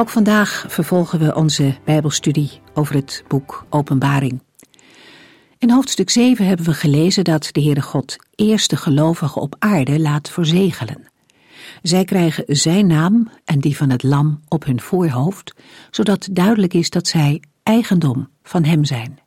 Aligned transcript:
Ook 0.00 0.08
vandaag 0.08 0.64
vervolgen 0.68 1.18
we 1.18 1.34
onze 1.34 1.74
Bijbelstudie 1.84 2.50
over 2.74 2.94
het 2.94 3.24
boek 3.28 3.66
Openbaring. 3.70 4.42
In 5.58 5.70
hoofdstuk 5.70 6.10
7 6.10 6.46
hebben 6.46 6.66
we 6.66 6.74
gelezen 6.74 7.24
dat 7.24 7.48
de 7.52 7.62
Heere 7.62 7.82
God 7.82 8.16
eerst 8.34 8.70
de 8.70 8.76
gelovigen 8.76 9.42
op 9.42 9.56
aarde 9.58 10.00
laat 10.00 10.30
verzegelen. 10.30 11.10
Zij 11.82 12.04
krijgen 12.04 12.44
zijn 12.46 12.86
naam 12.86 13.30
en 13.44 13.58
die 13.58 13.76
van 13.76 13.90
het 13.90 14.02
lam 14.02 14.40
op 14.48 14.64
hun 14.64 14.80
voorhoofd, 14.80 15.54
zodat 15.90 16.28
duidelijk 16.32 16.74
is 16.74 16.90
dat 16.90 17.06
zij 17.06 17.42
eigendom 17.62 18.28
van 18.42 18.64
hem 18.64 18.84
zijn. 18.84 19.18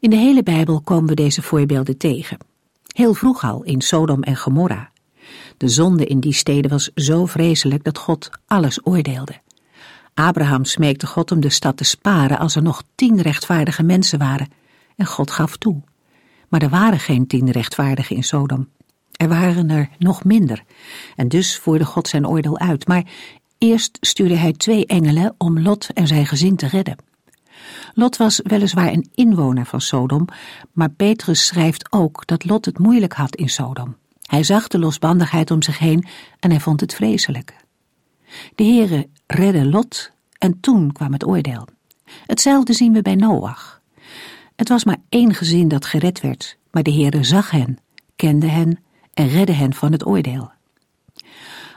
In 0.00 0.10
de 0.10 0.16
hele 0.16 0.42
Bijbel 0.42 0.80
komen 0.80 1.08
we 1.08 1.14
deze 1.14 1.42
voorbeelden 1.42 1.96
tegen. 1.96 2.38
Heel 2.86 3.14
vroeg 3.14 3.44
al 3.44 3.62
in 3.62 3.80
Sodom 3.80 4.22
en 4.22 4.36
Gomorra. 4.36 4.90
De 5.56 5.68
zonde 5.68 6.06
in 6.06 6.20
die 6.20 6.34
steden 6.34 6.70
was 6.70 6.90
zo 6.94 7.26
vreselijk 7.26 7.84
dat 7.84 7.98
God 7.98 8.30
alles 8.46 8.86
oordeelde. 8.86 9.40
Abraham 10.14 10.64
smeekte 10.64 11.06
God 11.06 11.32
om 11.32 11.40
de 11.40 11.50
stad 11.50 11.76
te 11.76 11.84
sparen 11.84 12.38
als 12.38 12.56
er 12.56 12.62
nog 12.62 12.82
tien 12.94 13.20
rechtvaardige 13.20 13.82
mensen 13.82 14.18
waren. 14.18 14.48
En 14.96 15.06
God 15.06 15.30
gaf 15.30 15.56
toe. 15.56 15.82
Maar 16.48 16.62
er 16.62 16.68
waren 16.68 16.98
geen 16.98 17.26
tien 17.26 17.50
rechtvaardigen 17.50 18.16
in 18.16 18.24
Sodom. 18.24 18.68
Er 19.12 19.28
waren 19.28 19.70
er 19.70 19.88
nog 19.98 20.24
minder. 20.24 20.62
En 21.16 21.28
dus 21.28 21.58
voerde 21.58 21.84
God 21.84 22.08
zijn 22.08 22.26
oordeel 22.26 22.58
uit. 22.58 22.86
Maar 22.86 23.04
eerst 23.58 23.98
stuurde 24.00 24.36
hij 24.36 24.52
twee 24.52 24.86
engelen 24.86 25.34
om 25.38 25.60
Lot 25.60 25.88
en 25.94 26.06
zijn 26.06 26.26
gezin 26.26 26.56
te 26.56 26.66
redden. 26.66 26.96
Lot 27.94 28.16
was 28.16 28.40
weliswaar 28.42 28.92
een 28.92 29.08
inwoner 29.14 29.66
van 29.66 29.80
Sodom, 29.80 30.26
maar 30.72 30.90
Petrus 30.90 31.46
schrijft 31.46 31.92
ook 31.92 32.26
dat 32.26 32.44
Lot 32.44 32.64
het 32.64 32.78
moeilijk 32.78 33.12
had 33.12 33.36
in 33.36 33.48
Sodom. 33.48 33.96
Hij 34.22 34.42
zag 34.42 34.68
de 34.68 34.78
losbandigheid 34.78 35.50
om 35.50 35.62
zich 35.62 35.78
heen 35.78 36.06
en 36.40 36.50
hij 36.50 36.60
vond 36.60 36.80
het 36.80 36.94
vreselijk. 36.94 37.54
De 38.54 38.64
Heere 38.64 39.08
redde 39.26 39.66
Lot 39.66 40.12
en 40.38 40.60
toen 40.60 40.92
kwam 40.92 41.12
het 41.12 41.26
oordeel. 41.26 41.68
Hetzelfde 42.26 42.72
zien 42.72 42.92
we 42.92 43.02
bij 43.02 43.14
Noach. 43.14 43.80
Het 44.56 44.68
was 44.68 44.84
maar 44.84 44.98
één 45.08 45.34
gezin 45.34 45.68
dat 45.68 45.86
gered 45.86 46.20
werd, 46.20 46.58
maar 46.70 46.82
de 46.82 46.92
Heere 46.92 47.24
zag 47.24 47.50
hen, 47.50 47.78
kende 48.16 48.46
hen 48.46 48.78
en 49.14 49.28
redde 49.28 49.52
hen 49.52 49.74
van 49.74 49.92
het 49.92 50.06
oordeel. 50.06 50.50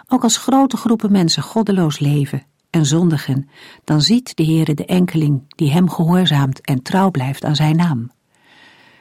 Ook 0.08 0.23
als 0.23 0.38
grote 0.38 0.78
groepen 0.78 1.11
mensen 1.11 1.44
goddeloos 1.44 2.00
leven 2.00 2.44
en 2.70 2.86
zondigen, 2.86 3.50
dan 3.83 4.02
ziet 4.02 4.36
de 4.36 4.45
Heere 4.45 4.73
de 4.73 4.86
enkeling 4.86 5.44
die 5.48 5.72
hem 5.72 5.89
gehoorzaamt 5.89 6.61
en 6.61 6.81
trouw 6.81 7.11
blijft 7.11 7.45
aan 7.45 7.56
zijn 7.56 7.76
naam. 7.76 8.11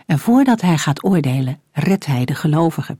En 0.06 0.18
voordat 0.18 0.60
hij 0.60 0.78
gaat 0.78 1.04
oordelen, 1.04 1.60
redt 1.72 2.06
hij 2.06 2.24
de 2.24 2.34
gelovigen. 2.34 2.96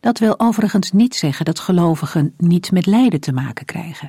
Dat 0.00 0.18
wil 0.18 0.40
overigens 0.40 0.92
niet 0.92 1.14
zeggen 1.14 1.44
dat 1.44 1.60
gelovigen 1.60 2.34
niet 2.38 2.72
met 2.72 2.86
lijden 2.86 3.20
te 3.20 3.32
maken 3.32 3.64
krijgen. 3.64 4.08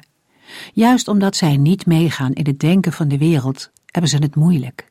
Juist 0.74 1.08
omdat 1.08 1.36
zij 1.36 1.58
niet 1.58 1.86
meegaan 1.86 2.34
in 2.34 2.46
het 2.46 2.60
denken 2.60 2.94
van 2.94 3.08
de 3.08 3.18
wereld, 3.18 3.72
hebben 3.86 4.10
ze 4.10 4.18
het 4.18 4.36
moeilijk. 4.36 4.90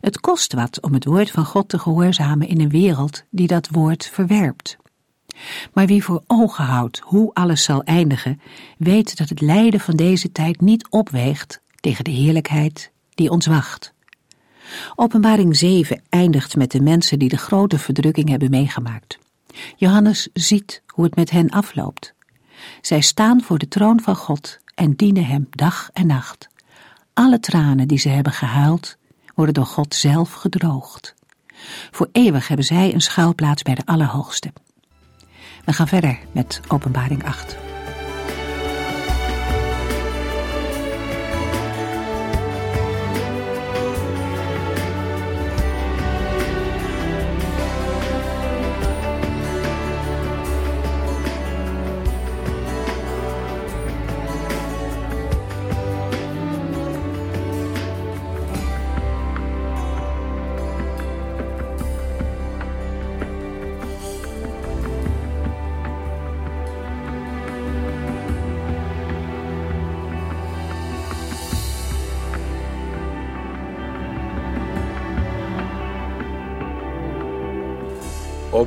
Het 0.00 0.20
kost 0.20 0.52
wat 0.52 0.82
om 0.82 0.92
het 0.92 1.04
woord 1.04 1.30
van 1.30 1.44
God 1.44 1.68
te 1.68 1.78
gehoorzamen 1.78 2.48
in 2.48 2.60
een 2.60 2.68
wereld 2.68 3.24
die 3.30 3.46
dat 3.46 3.68
woord 3.70 4.06
verwerpt. 4.12 4.76
Maar 5.72 5.86
wie 5.86 6.04
voor 6.04 6.22
ogen 6.26 6.64
houdt 6.64 6.98
hoe 6.98 7.34
alles 7.34 7.64
zal 7.64 7.82
eindigen, 7.82 8.40
weet 8.78 9.16
dat 9.16 9.28
het 9.28 9.40
lijden 9.40 9.80
van 9.80 9.96
deze 9.96 10.32
tijd 10.32 10.60
niet 10.60 10.86
opweegt 10.88 11.60
tegen 11.80 12.04
de 12.04 12.10
heerlijkheid 12.10 12.92
die 13.14 13.30
ons 13.30 13.46
wacht. 13.46 13.92
Openbaring 14.94 15.56
7 15.56 16.02
eindigt 16.08 16.56
met 16.56 16.70
de 16.70 16.80
mensen 16.80 17.18
die 17.18 17.28
de 17.28 17.36
grote 17.36 17.78
verdrukking 17.78 18.28
hebben 18.28 18.50
meegemaakt. 18.50 19.18
Johannes 19.76 20.28
ziet 20.32 20.82
hoe 20.86 21.04
het 21.04 21.16
met 21.16 21.30
hen 21.30 21.50
afloopt. 21.50 22.14
Zij 22.80 23.00
staan 23.00 23.42
voor 23.42 23.58
de 23.58 23.68
troon 23.68 24.00
van 24.00 24.16
God 24.16 24.58
en 24.74 24.94
dienen 24.94 25.24
hem 25.24 25.46
dag 25.50 25.90
en 25.92 26.06
nacht. 26.06 26.48
Alle 27.14 27.40
tranen 27.40 27.88
die 27.88 27.98
ze 27.98 28.08
hebben 28.08 28.32
gehuild, 28.32 28.96
worden 29.34 29.54
door 29.54 29.66
God 29.66 29.94
zelf 29.94 30.32
gedroogd. 30.32 31.14
Voor 31.90 32.08
eeuwig 32.12 32.48
hebben 32.48 32.66
zij 32.66 32.94
een 32.94 33.00
schuilplaats 33.00 33.62
bij 33.62 33.74
de 33.74 33.82
Allerhoogste. 33.84 34.52
We 35.64 35.72
gaan 35.72 35.88
verder 35.88 36.18
met 36.32 36.60
Openbaring 36.68 37.24
8. 37.24 37.71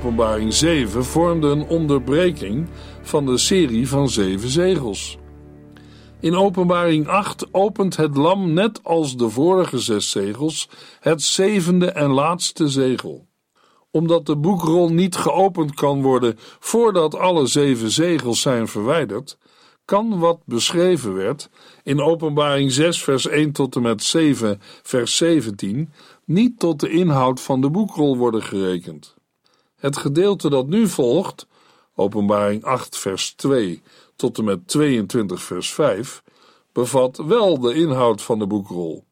Openbaring 0.05 0.53
7 0.53 1.05
vormde 1.05 1.47
een 1.47 1.67
onderbreking 1.67 2.67
van 3.01 3.25
de 3.25 3.37
serie 3.37 3.87
van 3.87 4.09
zeven 4.09 4.49
zegels. 4.49 5.17
In 6.19 6.35
Openbaring 6.35 7.07
8 7.07 7.47
opent 7.51 7.95
het 7.95 8.17
lam 8.17 8.53
net 8.53 8.79
als 8.83 9.17
de 9.17 9.29
vorige 9.29 9.79
zes 9.79 10.09
zegels 10.09 10.69
het 10.99 11.21
zevende 11.21 11.91
en 11.91 12.09
laatste 12.09 12.67
zegel. 12.67 13.27
Omdat 13.91 14.25
de 14.25 14.35
boekrol 14.35 14.89
niet 14.89 15.15
geopend 15.15 15.73
kan 15.73 16.01
worden 16.01 16.35
voordat 16.59 17.15
alle 17.15 17.45
zeven 17.45 17.91
zegels 17.91 18.41
zijn 18.41 18.67
verwijderd, 18.67 19.37
kan 19.85 20.19
wat 20.19 20.39
beschreven 20.45 21.13
werd 21.13 21.49
in 21.83 22.01
Openbaring 22.01 22.71
6 22.71 23.03
vers 23.03 23.27
1 23.27 23.51
tot 23.51 23.75
en 23.75 23.81
met 23.81 24.03
7 24.03 24.61
vers 24.83 25.17
17 25.17 25.89
niet 26.25 26.59
tot 26.59 26.79
de 26.79 26.89
inhoud 26.89 27.41
van 27.41 27.61
de 27.61 27.69
boekrol 27.69 28.17
worden 28.17 28.43
gerekend. 28.43 29.14
Het 29.85 29.97
gedeelte 29.97 30.49
dat 30.49 30.67
nu 30.67 30.87
volgt, 30.87 31.47
Openbaring 31.95 32.63
8, 32.63 32.97
vers 32.97 33.33
2 33.33 33.81
tot 34.15 34.37
en 34.37 34.43
met 34.43 34.67
22, 34.67 35.41
vers 35.41 35.73
5, 35.73 36.23
bevat 36.71 37.17
wel 37.17 37.59
de 37.59 37.73
inhoud 37.73 38.21
van 38.21 38.39
de 38.39 38.47
boekrol. 38.47 39.03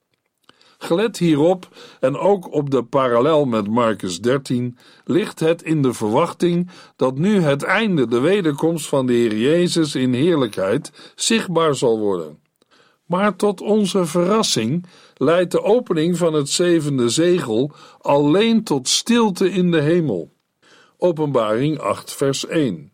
Gelet 0.77 1.18
hierop 1.18 1.68
en 2.00 2.18
ook 2.18 2.53
op 2.53 2.69
de 2.69 2.83
parallel 2.83 3.45
met 3.45 3.68
Marcus 3.68 4.21
13 4.21 4.77
ligt 5.06 5.39
het 5.39 5.62
in 5.62 5.81
de 5.81 5.94
verwachting 5.94 6.69
dat 6.95 7.18
nu 7.18 7.42
het 7.42 7.63
einde, 7.63 8.07
de 8.07 8.19
wederkomst 8.19 8.88
van 8.88 9.06
de 9.06 9.13
Heer 9.13 9.38
Jezus 9.38 9.95
in 9.95 10.13
heerlijkheid, 10.13 10.92
zichtbaar 11.15 11.75
zal 11.75 12.00
worden. 12.00 12.39
Maar 13.06 13.36
tot 13.36 13.62
onze 13.62 14.06
verrassing 14.06 14.86
leidt 15.18 15.51
de 15.51 15.63
opening 15.63 16.18
van 16.18 16.33
het 16.33 16.50
zevende 16.50 17.09
zegel 17.09 17.71
alleen 18.00 18.63
tot 18.63 18.88
stilte 18.88 19.51
in 19.51 19.71
de 19.71 19.81
hemel. 19.81 20.31
Openbaring 21.03 21.79
8, 21.79 22.13
vers 22.13 22.45
1. 22.45 22.91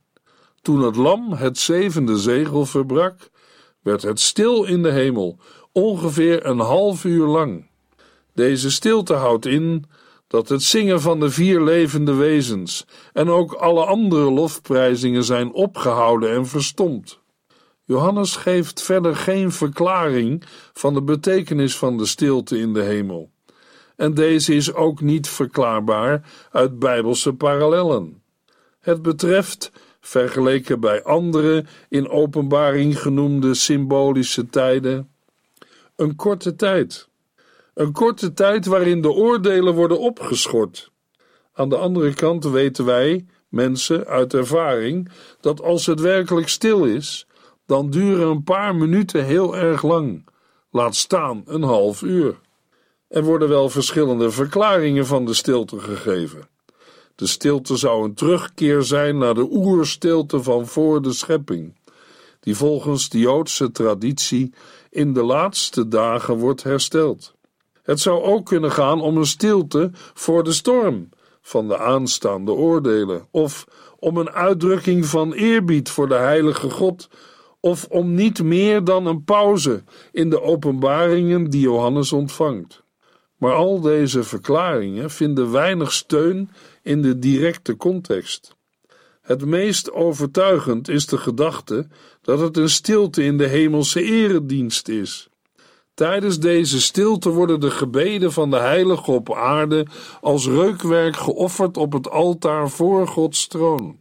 Toen 0.62 0.82
het 0.82 0.96
lam 0.96 1.34
het 1.34 1.58
zevende 1.58 2.18
zegel 2.18 2.66
verbrak, 2.66 3.30
werd 3.82 4.02
het 4.02 4.20
stil 4.20 4.64
in 4.64 4.84
de 4.84 4.92
hemel, 4.92 5.40
ongeveer 5.72 6.46
een 6.46 6.60
half 6.60 7.04
uur 7.04 7.26
lang. 7.26 7.70
Deze 8.34 8.72
stilte 8.72 9.14
houdt 9.14 9.46
in 9.46 9.86
dat 10.28 10.50
het 10.50 10.64
zingen 10.64 11.02
van 11.02 11.20
de 11.20 11.30
vier 11.30 11.62
levende 11.62 12.14
wezens 12.14 12.86
en 13.14 13.30
ook 13.30 13.54
alle 13.54 13.86
andere 13.86 14.32
lofprijzingen 14.32 15.24
zijn 15.24 15.54
opgehouden 15.54 16.32
en 16.32 16.48
verstomd. 16.48 17.20
Johannes 17.84 18.36
geeft 18.36 18.82
verder 18.82 19.16
geen 19.16 19.52
verklaring 19.52 20.44
van 20.74 20.94
de 20.94 21.02
betekenis 21.02 21.78
van 21.78 21.98
de 21.98 22.06
stilte 22.06 22.60
in 22.60 22.74
de 22.74 22.82
hemel 22.82 23.32
en 24.00 24.14
deze 24.14 24.56
is 24.56 24.74
ook 24.74 25.02
niet 25.02 25.28
verklaarbaar 25.28 26.22
uit 26.52 26.80
bijbelse 26.80 27.34
parallellen. 27.34 28.22
Het 28.80 29.02
betreft 29.02 29.72
vergeleken 30.00 30.80
bij 30.80 31.04
andere 31.04 31.66
in 31.90 32.10
openbaring 32.10 33.02
genoemde 33.02 33.54
symbolische 33.54 34.50
tijden. 34.50 35.10
Een 35.96 36.16
korte 36.16 36.56
tijd. 36.56 37.08
Een 37.74 37.92
korte 37.92 38.34
tijd 38.34 38.66
waarin 38.66 39.02
de 39.02 39.12
oordelen 39.12 39.74
worden 39.74 40.00
opgeschort. 40.00 40.92
Aan 41.54 41.70
de 41.70 41.78
andere 41.78 42.14
kant 42.14 42.44
weten 42.44 42.86
wij, 42.86 43.26
mensen 43.48 44.06
uit 44.06 44.34
ervaring, 44.34 45.10
dat 45.42 45.62
als 45.62 45.86
het 45.86 46.00
werkelijk 46.00 46.50
stil 46.50 46.86
is, 46.86 47.28
dan 47.66 47.90
duren 47.90 48.28
een 48.28 48.44
paar 48.44 48.76
minuten 48.76 49.26
heel 49.26 49.58
erg 49.58 49.84
lang, 49.84 50.26
laat 50.72 50.96
staan 50.96 51.44
een 51.46 51.64
half 51.64 52.02
uur. 52.02 52.40
Er 53.10 53.24
worden 53.24 53.50
wel 53.50 53.70
verschillende 53.70 54.32
verklaringen 54.32 55.06
van 55.06 55.26
de 55.26 55.34
stilte 55.34 55.80
gegeven. 55.80 56.48
De 57.16 57.28
stilte 57.28 57.76
zou 57.76 58.04
een 58.04 58.14
terugkeer 58.14 58.84
zijn 58.84 59.18
naar 59.18 59.34
de 59.34 59.48
oerstilte 59.52 60.44
van 60.44 60.68
voor 60.68 61.02
de 61.02 61.14
schepping, 61.14 61.78
die 62.40 62.56
volgens 62.56 63.10
de 63.10 63.20
Joodse 63.20 63.72
traditie 63.72 64.54
in 64.90 65.14
de 65.14 65.24
laatste 65.24 65.88
dagen 65.88 66.38
wordt 66.38 66.64
hersteld. 66.64 67.34
Het 67.84 68.00
zou 68.00 68.24
ook 68.24 68.46
kunnen 68.46 68.72
gaan 68.72 69.02
om 69.02 69.18
een 69.18 69.26
stilte 69.26 69.92
voor 70.14 70.44
de 70.44 70.54
storm 70.54 71.10
van 71.42 71.68
de 71.68 71.78
aanstaande 71.78 72.52
oordelen, 72.52 73.28
of 73.32 73.66
om 74.00 74.18
een 74.18 74.30
uitdrukking 74.30 75.06
van 75.06 75.34
eerbied 75.34 75.90
voor 75.90 76.08
de 76.08 76.16
heilige 76.16 76.70
God, 76.70 77.10
of 77.60 77.86
om 77.86 78.14
niet 78.14 78.44
meer 78.44 78.84
dan 78.84 79.06
een 79.06 79.24
pauze 79.24 79.84
in 80.12 80.30
de 80.30 80.42
openbaringen 80.42 81.50
die 81.50 81.62
Johannes 81.62 82.14
ontvangt. 82.14 82.88
Maar 83.40 83.54
al 83.54 83.82
deze 83.82 84.24
verklaringen 84.24 85.10
vinden 85.10 85.52
weinig 85.52 85.92
steun 85.92 86.50
in 86.84 87.02
de 87.02 87.20
directe 87.20 87.78
context. 87.78 88.56
Het 89.22 89.46
meest 89.46 89.92
overtuigend 89.92 90.88
is 90.88 91.06
de 91.06 91.18
gedachte 91.18 91.88
dat 92.22 92.40
het 92.40 92.58
een 92.58 92.70
stilte 92.70 93.24
in 93.24 93.38
de 93.38 93.48
hemelse 93.48 94.02
eredienst 94.02 94.88
is. 94.88 95.30
Tijdens 95.94 96.40
deze 96.40 96.82
stilte 96.82 97.30
worden 97.30 97.60
de 97.60 97.72
gebeden 97.72 98.32
van 98.32 98.50
de 98.50 98.58
heilige 98.58 99.12
op 99.12 99.34
aarde 99.34 99.88
als 100.22 100.48
reukwerk 100.48 101.16
geofferd 101.16 101.78
op 101.78 101.94
het 101.94 102.10
altaar 102.10 102.70
voor 102.70 103.08
Gods 103.08 103.48
troon. 103.48 104.00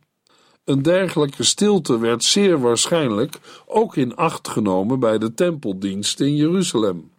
Een 0.64 0.82
dergelijke 0.82 1.42
stilte 1.42 1.98
werd 1.98 2.24
zeer 2.24 2.60
waarschijnlijk 2.60 3.38
ook 3.66 3.96
in 3.96 4.16
acht 4.16 4.48
genomen 4.48 5.00
bij 5.00 5.18
de 5.18 5.34
tempeldienst 5.34 6.20
in 6.20 6.36
Jeruzalem. 6.36 7.10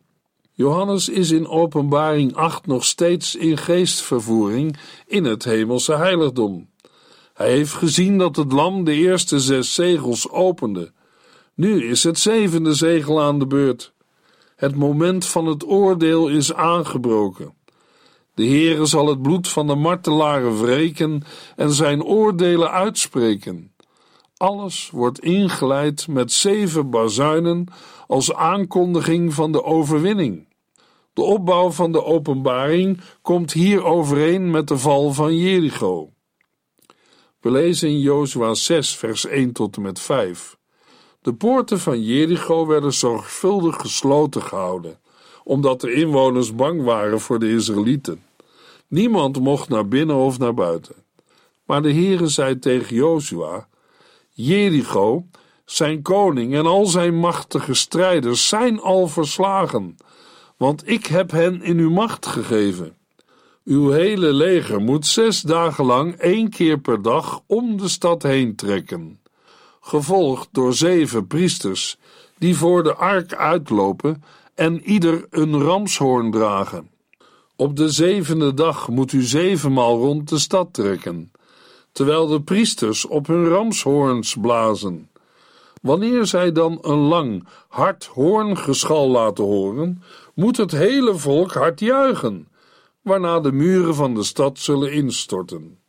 Johannes 0.60 1.10
is 1.10 1.32
in 1.32 1.48
Openbaring 1.48 2.36
8 2.36 2.66
nog 2.68 2.86
steeds 2.86 3.36
in 3.36 3.58
geestvervoering 3.58 4.78
in 5.08 5.24
het 5.24 5.44
hemelse 5.44 5.96
heiligdom. 5.96 6.70
Hij 7.34 7.50
heeft 7.52 7.74
gezien 7.74 8.18
dat 8.18 8.36
het 8.36 8.52
lam 8.52 8.84
de 8.84 8.94
eerste 8.94 9.40
zes 9.40 9.74
zegels 9.74 10.30
opende. 10.30 10.92
Nu 11.54 11.84
is 11.84 12.04
het 12.04 12.20
zevende 12.20 12.74
zegel 12.74 13.22
aan 13.22 13.40
de 13.40 13.48
beurt. 13.48 13.94
Het 14.56 14.76
moment 14.76 15.26
van 15.26 15.46
het 15.46 15.68
oordeel 15.68 16.28
is 16.28 16.54
aangebroken. 16.54 17.54
De 18.34 18.46
Heere 18.46 18.86
zal 18.86 19.08
het 19.08 19.22
bloed 19.22 19.48
van 19.48 19.68
de 19.68 19.76
martelaren 19.76 20.62
wreken 20.62 21.24
en 21.56 21.72
zijn 21.72 22.04
oordelen 22.04 22.72
uitspreken. 22.72 23.72
Alles 24.38 24.90
wordt 24.92 25.20
ingeleid 25.20 26.08
met 26.08 26.32
zeven 26.32 26.90
bazuinen 26.90 27.66
als 28.08 28.34
aankondiging 28.34 29.34
van 29.34 29.52
de 29.52 29.64
overwinning. 29.64 30.48
De 31.19 31.25
opbouw 31.25 31.71
van 31.71 31.92
de 31.92 32.04
openbaring 32.04 33.01
komt 33.21 33.54
hier 33.54 33.83
overeen 33.83 34.51
met 34.51 34.68
de 34.68 34.77
val 34.77 35.13
van 35.13 35.38
Jericho. 35.38 36.10
We 37.39 37.51
lezen 37.51 37.89
in 37.89 38.00
Jozua 38.00 38.54
6, 38.54 38.95
vers 38.95 39.25
1 39.25 39.51
tot 39.51 39.75
en 39.75 39.81
met 39.81 40.00
5. 40.00 40.57
De 41.21 41.33
poorten 41.33 41.80
van 41.80 42.04
Jericho 42.04 42.68
werden 42.68 42.94
zorgvuldig 42.94 43.75
gesloten 43.75 44.42
gehouden, 44.42 45.00
omdat 45.44 45.81
de 45.81 45.94
inwoners 45.94 46.56
bang 46.56 46.83
waren 46.83 47.19
voor 47.19 47.39
de 47.39 47.51
Israëlieten. 47.51 48.24
Niemand 48.88 49.39
mocht 49.39 49.69
naar 49.69 49.88
binnen 49.88 50.15
of 50.15 50.39
naar 50.39 50.54
buiten. 50.54 50.95
Maar 51.65 51.81
de 51.81 51.94
Heere 51.94 52.27
zei 52.27 52.60
tegen 52.60 52.95
Jozua: 52.95 53.68
Jericho, 54.30 55.25
zijn 55.65 56.01
koning 56.01 56.54
en 56.54 56.65
al 56.65 56.86
zijn 56.86 57.15
machtige 57.15 57.74
strijders 57.74 58.48
zijn 58.48 58.81
al 58.81 59.07
verslagen, 59.07 59.98
want 60.60 60.90
ik 60.90 61.06
heb 61.06 61.32
hen 61.32 61.62
in 61.62 61.78
uw 61.78 61.92
macht 61.92 62.26
gegeven. 62.26 62.96
Uw 63.66 63.90
hele 63.90 64.34
leger 64.34 64.82
moet 64.82 65.06
zes 65.06 65.42
dagen 65.42 65.86
lang 65.86 66.14
één 66.14 66.50
keer 66.50 66.80
per 66.80 67.02
dag 67.02 67.42
om 67.46 67.78
de 67.78 67.88
stad 67.88 68.24
heen 68.24 68.56
trekken 68.56 69.20
gevolgd 69.90 70.48
door 70.52 70.74
zeven 70.74 71.28
priesters, 71.28 71.98
die 72.38 72.58
voor 72.58 72.84
de 72.84 72.96
ark 72.96 73.34
uitlopen 73.34 74.24
en 74.56 74.84
ieder 74.84 75.26
een 75.30 75.62
ramshoorn 75.62 76.32
dragen. 76.32 76.90
Op 77.56 77.76
de 77.76 77.90
zevende 77.90 78.54
dag 78.54 78.88
moet 78.88 79.12
u 79.12 79.22
zevenmaal 79.22 79.98
rond 79.98 80.30
de 80.30 80.38
stad 80.38 80.74
trekken, 80.74 81.32
terwijl 81.92 82.28
de 82.28 82.42
priesters 82.42 83.06
op 83.06 83.28
hun 83.28 83.48
ramshoorns 83.48 84.36
blazen. 84.42 85.09
Wanneer 85.81 86.26
zij 86.26 86.52
dan 86.52 86.78
een 86.81 86.98
lang, 86.98 87.48
hard 87.68 88.06
hoorngeschal 88.06 89.10
laten 89.10 89.44
horen, 89.44 90.04
moet 90.34 90.58
het 90.58 90.72
hele 90.72 91.16
volk 91.16 91.54
hard 91.54 91.80
juichen, 91.80 92.48
waarna 93.02 93.40
de 93.40 93.52
muren 93.52 93.96
van 93.96 94.14
de 94.14 94.24
stad 94.24 94.60
zullen 94.60 94.92
instorten. 94.92 95.80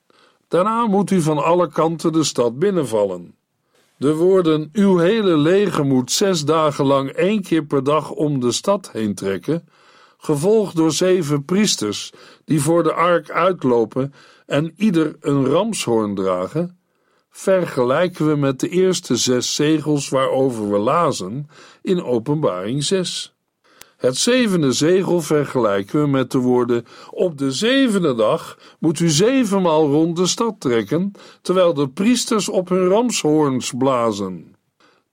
Daarna 0.49 0.87
moet 0.87 1.11
u 1.11 1.21
van 1.21 1.45
alle 1.45 1.69
kanten 1.69 2.13
de 2.13 2.25
stad 2.25 2.59
binnenvallen. 2.59 3.35
De 3.97 4.15
woorden: 4.15 4.69
Uw 4.73 4.99
hele 4.99 5.37
leger 5.37 5.87
moet 5.87 6.11
zes 6.11 6.45
dagen 6.45 6.87
lang 6.87 7.11
één 7.11 7.43
keer 7.43 7.65
per 7.65 7.85
dag 7.85 8.11
om 8.11 8.41
de 8.41 8.53
stad 8.53 8.91
heen 8.93 9.15
trekken, 9.15 9.69
gevolgd 10.19 10.77
door 10.77 10.93
zeven 10.93 11.45
priesters 11.45 12.13
die 12.45 12.61
voor 12.61 12.83
de 12.83 12.93
ark 12.93 13.31
uitlopen 13.31 14.15
en 14.47 14.73
ieder 14.77 15.17
een 15.21 15.47
ramshoorn 15.47 16.15
dragen, 16.15 16.80
vergelijken 17.31 18.27
we 18.27 18.37
met 18.37 18.61
de 18.61 18.69
eerste 18.69 19.17
zes 19.17 19.55
zegels 19.55 20.09
waarover 20.09 20.71
we 20.71 20.79
lazen 20.79 21.49
in 21.83 22.03
Openbaring 22.03 22.85
6. 22.85 23.35
Het 23.97 24.17
zevende 24.17 24.73
zegel 24.73 25.21
vergelijken 25.21 26.01
we 26.01 26.09
met 26.09 26.31
de 26.31 26.39
woorden: 26.39 26.85
Op 27.11 27.39
de 27.39 27.53
zevende 27.53 28.15
dag 28.15 28.59
moet 28.79 29.01
u 29.01 29.09
zevenmaal 29.09 29.91
rond 29.91 30.17
de 30.17 30.27
stad 30.27 30.55
trekken, 30.59 31.13
terwijl 31.43 31.75
de 31.75 31.89
priesters 31.89 32.49
op 32.49 32.69
hun 32.69 32.89
ramshoorns 32.89 33.73
blazen. 33.79 34.55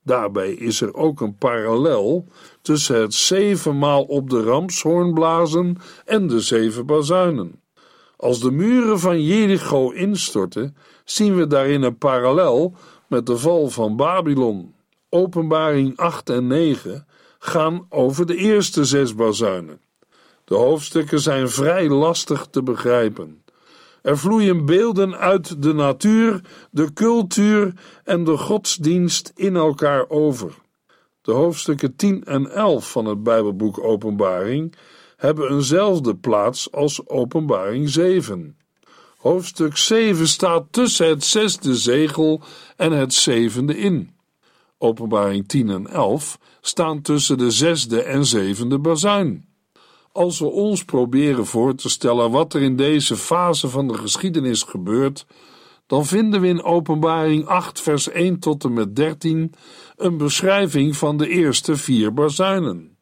Daarbij 0.03 0.53
is 0.53 0.81
er 0.81 0.93
ook 0.93 1.21
een 1.21 1.35
parallel 1.37 2.27
tussen 2.61 3.01
het 3.01 3.13
zevenmaal 3.13 4.03
op 4.03 4.29
de 4.29 4.43
ramshoorn 4.43 5.13
blazen 5.13 5.77
en 6.05 6.27
de 6.27 6.39
zeven 6.39 6.85
bazuinen. 6.85 7.61
Als 8.17 8.39
de 8.39 8.51
muren 8.51 8.99
van 8.99 9.23
Jericho 9.23 9.89
instorten, 9.91 10.75
zien 11.09 11.35
we 11.35 11.47
daarin 11.47 11.81
een 11.81 11.97
parallel 11.97 12.75
met 13.07 13.25
de 13.25 13.37
val 13.37 13.69
van 13.69 13.95
Babylon. 13.95 14.73
Openbaring 15.09 15.97
8 15.97 16.29
en 16.29 16.47
9 16.47 17.07
gaan 17.39 17.85
over 17.89 18.25
de 18.25 18.35
eerste 18.35 18.85
zes 18.85 19.15
bazuinen. 19.15 19.81
De 20.43 20.55
hoofdstukken 20.55 21.19
zijn 21.19 21.49
vrij 21.49 21.89
lastig 21.89 22.47
te 22.51 22.63
begrijpen. 22.63 23.43
Er 24.01 24.17
vloeien 24.17 24.65
beelden 24.65 25.17
uit 25.17 25.61
de 25.61 25.73
natuur, 25.73 26.41
de 26.71 26.93
cultuur 26.93 27.73
en 28.03 28.23
de 28.23 28.37
godsdienst 28.37 29.31
in 29.35 29.55
elkaar 29.55 30.09
over. 30.09 30.53
De 31.21 31.31
hoofdstukken 31.31 31.95
10 31.95 32.23
en 32.23 32.51
11 32.51 32.91
van 32.91 33.05
het 33.05 33.23
Bijbelboek 33.23 33.83
Openbaring 33.83 34.75
hebben 35.17 35.51
eenzelfde 35.51 36.15
plaats 36.15 36.71
als 36.71 37.07
Openbaring 37.07 37.89
7. 37.89 38.57
Hoofdstuk 39.27 39.77
7 39.77 40.27
staat 40.27 40.65
tussen 40.71 41.07
het 41.07 41.23
zesde 41.23 41.75
zegel 41.75 42.41
en 42.75 42.91
het 42.91 43.13
zevende 43.13 43.77
in. 43.77 44.09
Openbaring 44.77 45.47
10 45.47 45.69
en 45.69 45.87
11 45.87 46.39
staan 46.61 47.01
tussen 47.01 47.37
de 47.37 47.51
zesde 47.51 48.01
en 48.01 48.25
zevende 48.25 48.79
bazuin. 48.79 49.49
Als 50.11 50.39
we 50.39 50.45
ons 50.45 50.85
proberen 50.85 51.45
voor 51.45 51.75
te 51.75 51.89
stellen 51.89 52.31
wat 52.31 52.53
er 52.53 52.61
in 52.61 52.75
deze 52.75 53.15
fase 53.15 53.69
van 53.69 53.87
de 53.87 53.93
geschiedenis 53.93 54.63
gebeurt, 54.63 55.25
dan 55.87 56.05
vinden 56.05 56.41
we 56.41 56.47
in 56.47 56.63
Openbaring 56.63 57.45
8, 57.45 57.81
vers 57.81 58.09
1 58.09 58.39
tot 58.39 58.63
en 58.63 58.73
met 58.73 58.95
13 58.95 59.53
een 59.95 60.17
beschrijving 60.17 60.97
van 60.97 61.17
de 61.17 61.27
eerste 61.27 61.75
vier 61.75 62.13
bazuinen. 62.13 62.97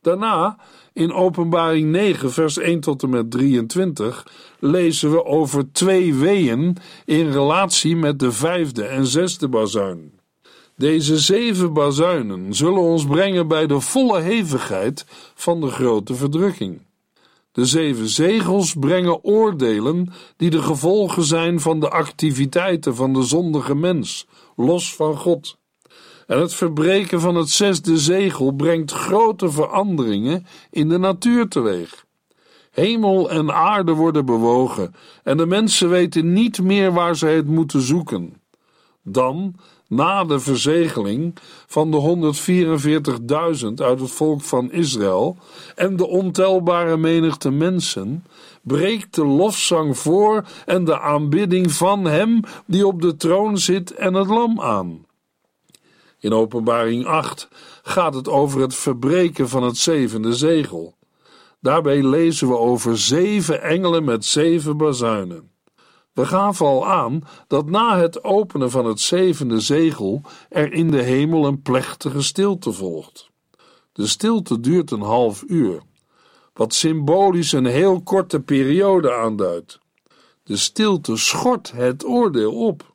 Daarna, 0.00 0.58
in 0.92 1.12
Openbaring 1.12 1.90
9, 1.90 2.32
vers 2.32 2.58
1 2.58 2.80
tot 2.80 3.02
en 3.02 3.10
met 3.10 3.30
23, 3.30 4.26
lezen 4.58 5.10
we 5.10 5.24
over 5.24 5.72
twee 5.72 6.14
weeën 6.14 6.76
in 7.04 7.30
relatie 7.30 7.96
met 7.96 8.18
de 8.18 8.32
vijfde 8.32 8.84
en 8.84 9.06
zesde 9.06 9.48
bazuin. 9.48 10.20
Deze 10.76 11.18
zeven 11.18 11.72
bazuinen 11.72 12.54
zullen 12.54 12.80
ons 12.80 13.06
brengen 13.06 13.48
bij 13.48 13.66
de 13.66 13.80
volle 13.80 14.20
hevigheid 14.20 15.04
van 15.34 15.60
de 15.60 15.68
grote 15.68 16.14
verdrukking. 16.14 16.80
De 17.52 17.64
zeven 17.64 18.08
zegels 18.08 18.74
brengen 18.74 19.24
oordelen 19.24 20.12
die 20.36 20.50
de 20.50 20.62
gevolgen 20.62 21.22
zijn 21.22 21.60
van 21.60 21.80
de 21.80 21.90
activiteiten 21.90 22.94
van 22.94 23.12
de 23.12 23.22
zondige 23.22 23.74
mens, 23.74 24.26
los 24.56 24.94
van 24.94 25.16
God. 25.16 25.60
En 26.32 26.40
het 26.40 26.54
verbreken 26.54 27.20
van 27.20 27.34
het 27.34 27.50
zesde 27.50 27.98
zegel 27.98 28.52
brengt 28.52 28.92
grote 28.92 29.50
veranderingen 29.50 30.46
in 30.70 30.88
de 30.88 30.98
natuur 30.98 31.48
teweeg. 31.48 32.04
Hemel 32.70 33.30
en 33.30 33.54
aarde 33.54 33.92
worden 33.92 34.26
bewogen 34.26 34.94
en 35.22 35.36
de 35.36 35.46
mensen 35.46 35.88
weten 35.88 36.32
niet 36.32 36.62
meer 36.62 36.92
waar 36.92 37.16
ze 37.16 37.26
het 37.26 37.46
moeten 37.46 37.80
zoeken. 37.80 38.40
Dan, 39.02 39.54
na 39.88 40.24
de 40.24 40.40
verzegeling 40.40 41.34
van 41.66 41.90
de 41.90 42.32
144.000 43.60 43.66
uit 43.74 44.00
het 44.00 44.10
volk 44.10 44.40
van 44.40 44.72
Israël 44.72 45.36
en 45.74 45.96
de 45.96 46.06
ontelbare 46.06 46.96
menigte 46.96 47.50
mensen, 47.50 48.24
breekt 48.62 49.14
de 49.14 49.24
lofzang 49.24 49.98
voor 49.98 50.44
en 50.66 50.84
de 50.84 51.00
aanbidding 51.00 51.72
van 51.72 52.04
Hem 52.04 52.40
die 52.66 52.86
op 52.86 53.02
de 53.02 53.16
troon 53.16 53.58
zit 53.58 53.94
en 53.94 54.14
het 54.14 54.28
lam 54.28 54.60
aan. 54.60 55.10
In 56.22 56.32
Openbaring 56.32 57.06
8 57.06 57.48
gaat 57.82 58.14
het 58.14 58.28
over 58.28 58.60
het 58.60 58.74
verbreken 58.74 59.48
van 59.48 59.62
het 59.62 59.76
zevende 59.76 60.34
zegel. 60.34 60.94
Daarbij 61.60 62.02
lezen 62.02 62.48
we 62.48 62.56
over 62.56 62.98
zeven 62.98 63.62
engelen 63.62 64.04
met 64.04 64.24
zeven 64.24 64.76
bazuinen. 64.76 65.50
We 66.12 66.26
gaven 66.26 66.66
al 66.66 66.86
aan 66.86 67.22
dat 67.46 67.70
na 67.70 67.98
het 67.98 68.24
openen 68.24 68.70
van 68.70 68.84
het 68.84 69.00
zevende 69.00 69.60
zegel 69.60 70.22
er 70.48 70.72
in 70.72 70.90
de 70.90 71.02
hemel 71.02 71.46
een 71.46 71.62
plechtige 71.62 72.22
stilte 72.22 72.72
volgt. 72.72 73.30
De 73.92 74.06
stilte 74.06 74.60
duurt 74.60 74.90
een 74.90 75.02
half 75.02 75.44
uur, 75.46 75.82
wat 76.54 76.74
symbolisch 76.74 77.52
een 77.52 77.66
heel 77.66 78.02
korte 78.02 78.40
periode 78.40 79.14
aanduidt. 79.14 79.78
De 80.44 80.56
stilte 80.56 81.16
schort 81.16 81.72
het 81.72 82.04
oordeel 82.04 82.54
op. 82.54 82.91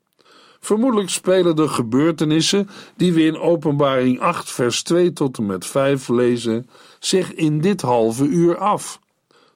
Vermoedelijk 0.68 1.10
spelen 1.10 1.56
de 1.56 1.68
gebeurtenissen 1.68 2.70
die 2.96 3.14
we 3.14 3.22
in 3.24 3.40
Openbaring 3.40 4.20
8, 4.20 4.52
vers 4.52 4.84
2 4.84 5.14
tot 5.14 5.38
en 5.38 5.46
met 5.46 5.66
5 5.66 6.08
lezen, 6.08 6.70
zich 7.00 7.34
in 7.34 7.62
dit 7.62 7.82
halve 7.82 8.26
uur 8.26 8.58
af. 8.58 9.00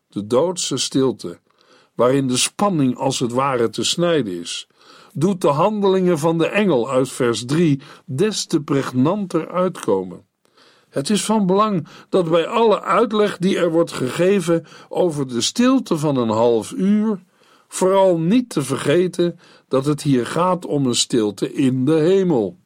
De 0.10 0.27
doodse 0.27 0.77
stilte, 0.77 1.39
waarin 1.96 2.27
de 2.27 2.38
spanning 2.38 2.98
als 2.98 3.20
het 3.20 3.32
ware 3.32 3.70
te 3.70 3.84
snijden 3.84 4.39
is, 4.39 4.68
doet 5.13 5.41
de 5.41 5.48
handelingen 5.48 6.20
van 6.20 6.38
de 6.38 6.48
engel 6.48 6.89
uit 6.89 7.10
vers 7.10 7.46
3 7.46 7.82
des 8.06 8.46
te 8.46 8.62
pregnanter 8.62 9.51
uitkomen. 9.51 10.25
Het 10.89 11.10
is 11.10 11.25
van 11.25 11.46
belang 11.46 11.88
dat 12.10 12.30
bij 12.30 12.48
alle 12.48 12.82
uitleg 12.82 13.38
die 13.38 13.58
er 13.58 13.72
wordt 13.72 13.91
gegeven 13.91 14.65
over 14.89 15.27
de 15.27 15.41
stilte 15.41 15.98
van 15.98 16.18
een 16.18 16.30
half 16.30 16.72
uur, 16.72 17.20
vooral 17.71 18.19
niet 18.19 18.49
te 18.49 18.61
vergeten 18.61 19.39
dat 19.67 19.85
het 19.85 20.01
hier 20.01 20.25
gaat 20.25 20.65
om 20.65 20.85
een 20.85 20.95
stilte 20.95 21.53
in 21.53 21.85
de 21.85 21.93
hemel. 21.95 22.57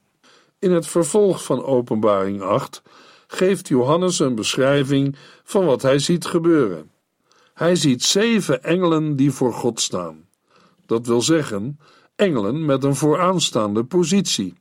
In 0.60 0.72
het 0.72 0.88
vervolg 0.88 1.44
van 1.44 1.64
Openbaring 1.64 2.42
8 2.42 2.82
geeft 3.28 3.68
Johannes 3.68 4.20
een 4.20 4.36
beschrijving 4.36 5.16
van 5.44 5.66
wat 5.66 5.82
hij 5.82 6.00
ziet 6.00 6.26
gebeuren. 6.26 6.92
Hij 7.54 7.76
ziet 7.76 8.04
zeven 8.04 8.64
engelen 8.64 9.16
die 9.16 9.32
voor 9.32 9.54
God 9.54 9.80
staan. 9.80 10.28
Dat 10.86 11.08
wil 11.08 11.22
zeggen, 11.22 11.80
engelen 12.16 12.66
met 12.66 12.84
een 12.84 12.96
vooraanstaande 12.96 13.84
positie. 13.84 14.54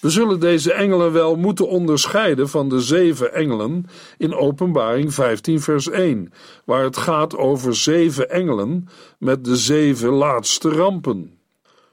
We 0.00 0.10
zullen 0.10 0.40
deze 0.40 0.72
engelen 0.72 1.12
wel 1.12 1.36
moeten 1.36 1.68
onderscheiden 1.68 2.48
van 2.48 2.68
de 2.68 2.80
zeven 2.80 3.34
engelen 3.34 3.86
in 4.18 4.34
Openbaring 4.34 5.14
15, 5.14 5.60
vers 5.60 5.88
1, 5.88 6.32
waar 6.64 6.84
het 6.84 6.96
gaat 6.96 7.36
over 7.36 7.76
zeven 7.76 8.30
engelen 8.30 8.88
met 9.18 9.44
de 9.44 9.56
zeven 9.56 10.10
laatste 10.10 10.68
rampen. 10.68 11.38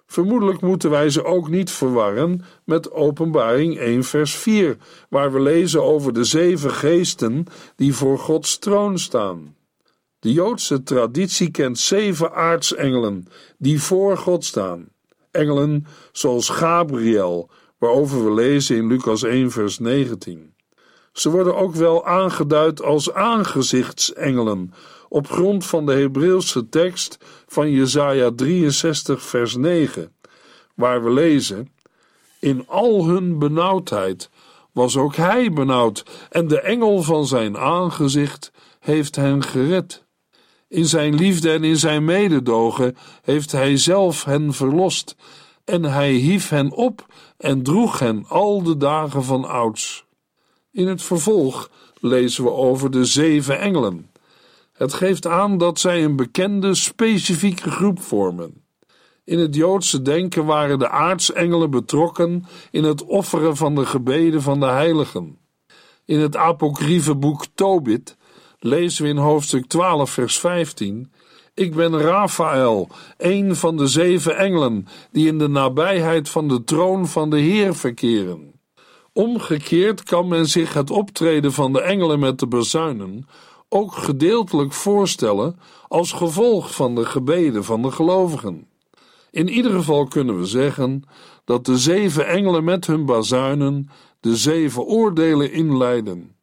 Vermoedelijk 0.06 0.62
moeten 0.62 0.90
wij 0.90 1.10
ze 1.10 1.24
ook 1.24 1.50
niet 1.50 1.72
verwarren 1.72 2.44
met 2.64 2.92
Openbaring 2.92 3.78
1, 3.78 4.04
vers 4.04 4.36
4, 4.36 4.78
waar 5.10 5.34
we 5.34 5.40
lezen 5.40 5.84
over 5.84 6.14
de 6.14 6.24
zeven 6.24 6.72
geesten 6.72 7.46
die 7.76 7.94
voor 7.94 8.20
Gods 8.20 8.58
troon 8.58 9.00
staan. 9.00 9.56
De 10.20 10.34
Joodse 10.34 10.84
traditie 10.84 11.52
kent 11.52 11.80
zeven 11.80 12.34
aartsengelen 12.34 13.28
die 13.58 13.82
voor 13.82 14.18
God 14.18 14.46
staan. 14.46 14.88
Engelen 15.32 15.86
zoals 16.12 16.50
Gabriel, 16.50 17.50
waarover 17.78 18.24
we 18.24 18.32
lezen 18.32 18.76
in 18.76 18.88
Lucas 18.88 19.24
1, 19.24 19.52
vers 19.52 19.80
19. 19.80 20.54
Ze 21.12 21.30
worden 21.30 21.56
ook 21.56 21.76
wel 21.76 22.06
aangeduid 22.06 22.82
als 22.82 23.14
aangezichtsengelen 23.14 24.74
op 25.10 25.28
grond 25.28 25.66
van 25.66 25.86
de 25.86 25.94
Hebreeuwse 25.94 26.70
tekst 26.70 27.18
van 27.48 27.72
Jesaja 27.72 28.32
63 28.36 29.24
vers 29.24 29.56
9, 29.56 30.12
waar 30.76 31.04
we 31.04 31.10
lezen: 31.10 31.72
In 32.40 32.64
al 32.68 33.06
hun 33.06 33.40
benauwdheid 33.40 34.30
was 34.72 34.98
ook 34.98 35.16
hij 35.16 35.52
benauwd 35.52 36.28
en 36.30 36.48
de 36.48 36.62
engel 36.62 37.02
van 37.02 37.26
zijn 37.26 37.58
aangezicht 37.58 38.52
heeft 38.80 39.16
hen 39.16 39.44
gered. 39.44 40.06
In 40.68 40.86
zijn 40.86 41.16
liefde 41.16 41.52
en 41.52 41.64
in 41.64 41.78
zijn 41.78 42.06
mededogen 42.06 42.98
heeft 43.22 43.52
hij 43.52 43.78
zelf 43.78 44.24
hen 44.24 44.54
verlost 44.54 45.16
en 45.66 45.84
hij 45.84 46.12
hief 46.12 46.50
hen 46.50 46.72
op 46.72 47.06
en 47.38 47.64
droeg 47.64 48.00
hen 48.00 48.26
al 48.28 48.64
de 48.64 48.78
dagen 48.78 49.24
van 49.24 49.46
ouds. 49.46 50.06
In 50.72 50.88
het 50.88 51.04
vervolg 51.04 51.70
lezen 52.00 52.44
we 52.44 52.52
over 52.52 52.92
de 52.92 53.06
zeven 53.06 53.60
engelen. 53.60 54.12
Het 54.74 54.94
geeft 54.94 55.26
aan 55.28 55.58
dat 55.58 55.80
zij 55.80 56.04
een 56.04 56.16
bekende, 56.16 56.74
specifieke 56.74 57.72
groep 57.72 58.02
vormen. 58.02 58.66
In 59.24 59.40
het 59.40 59.56
Joodse 59.56 60.02
denken 60.02 60.46
waren 60.46 60.80
de 60.80 60.90
aartsengelen 60.90 61.70
betrokken 61.70 62.46
in 62.72 62.84
het 62.84 63.06
offeren 63.06 63.56
van 63.56 63.76
de 63.76 63.86
gebeden 63.86 64.42
van 64.42 64.60
de 64.60 64.66
heiligen. 64.66 65.38
In 66.06 66.20
het 66.20 66.36
apocryfe 66.36 67.16
boek 67.16 67.46
Tobit 67.56 68.18
lezen 68.60 69.04
we 69.04 69.10
in 69.10 69.18
hoofdstuk 69.18 69.68
12, 69.68 70.10
vers 70.10 70.40
15: 70.40 71.12
Ik 71.58 71.76
ben 71.76 72.00
Raphaël, 72.02 72.90
een 73.18 73.56
van 73.56 73.78
de 73.78 73.88
zeven 73.88 74.38
engelen 74.38 74.88
die 75.12 75.28
in 75.28 75.38
de 75.38 75.48
nabijheid 75.48 76.30
van 76.30 76.48
de 76.48 76.64
troon 76.64 77.08
van 77.08 77.30
de 77.30 77.40
Heer 77.40 77.76
verkeren. 77.76 78.52
Omgekeerd 79.14 80.04
kan 80.04 80.28
men 80.28 80.46
zich 80.46 80.74
het 80.74 80.90
optreden 80.92 81.54
van 81.54 81.74
de 81.74 81.82
engelen 81.82 82.20
met 82.20 82.40
de 82.40 82.48
bazuinen 82.48 83.28
ook 83.70 83.94
gedeeltelijk 83.94 84.74
voorstellen 84.74 85.60
als 85.88 86.12
gevolg 86.12 86.76
van 86.76 86.96
de 86.96 87.06
gebeden 87.06 87.64
van 87.64 87.82
de 87.82 87.92
gelovigen. 87.92 88.68
In 89.32 89.50
ieder 89.50 89.72
geval 89.72 90.08
kunnen 90.08 90.40
we 90.40 90.46
zeggen 90.46 91.04
dat 91.46 91.66
de 91.66 91.78
zeven 91.78 92.28
engelen 92.28 92.64
met 92.64 92.88
hun 92.88 93.06
bazuinen 93.06 93.90
de 94.20 94.36
zeven 94.36 94.84
oordelen 94.84 95.52
inleiden. 95.52 96.37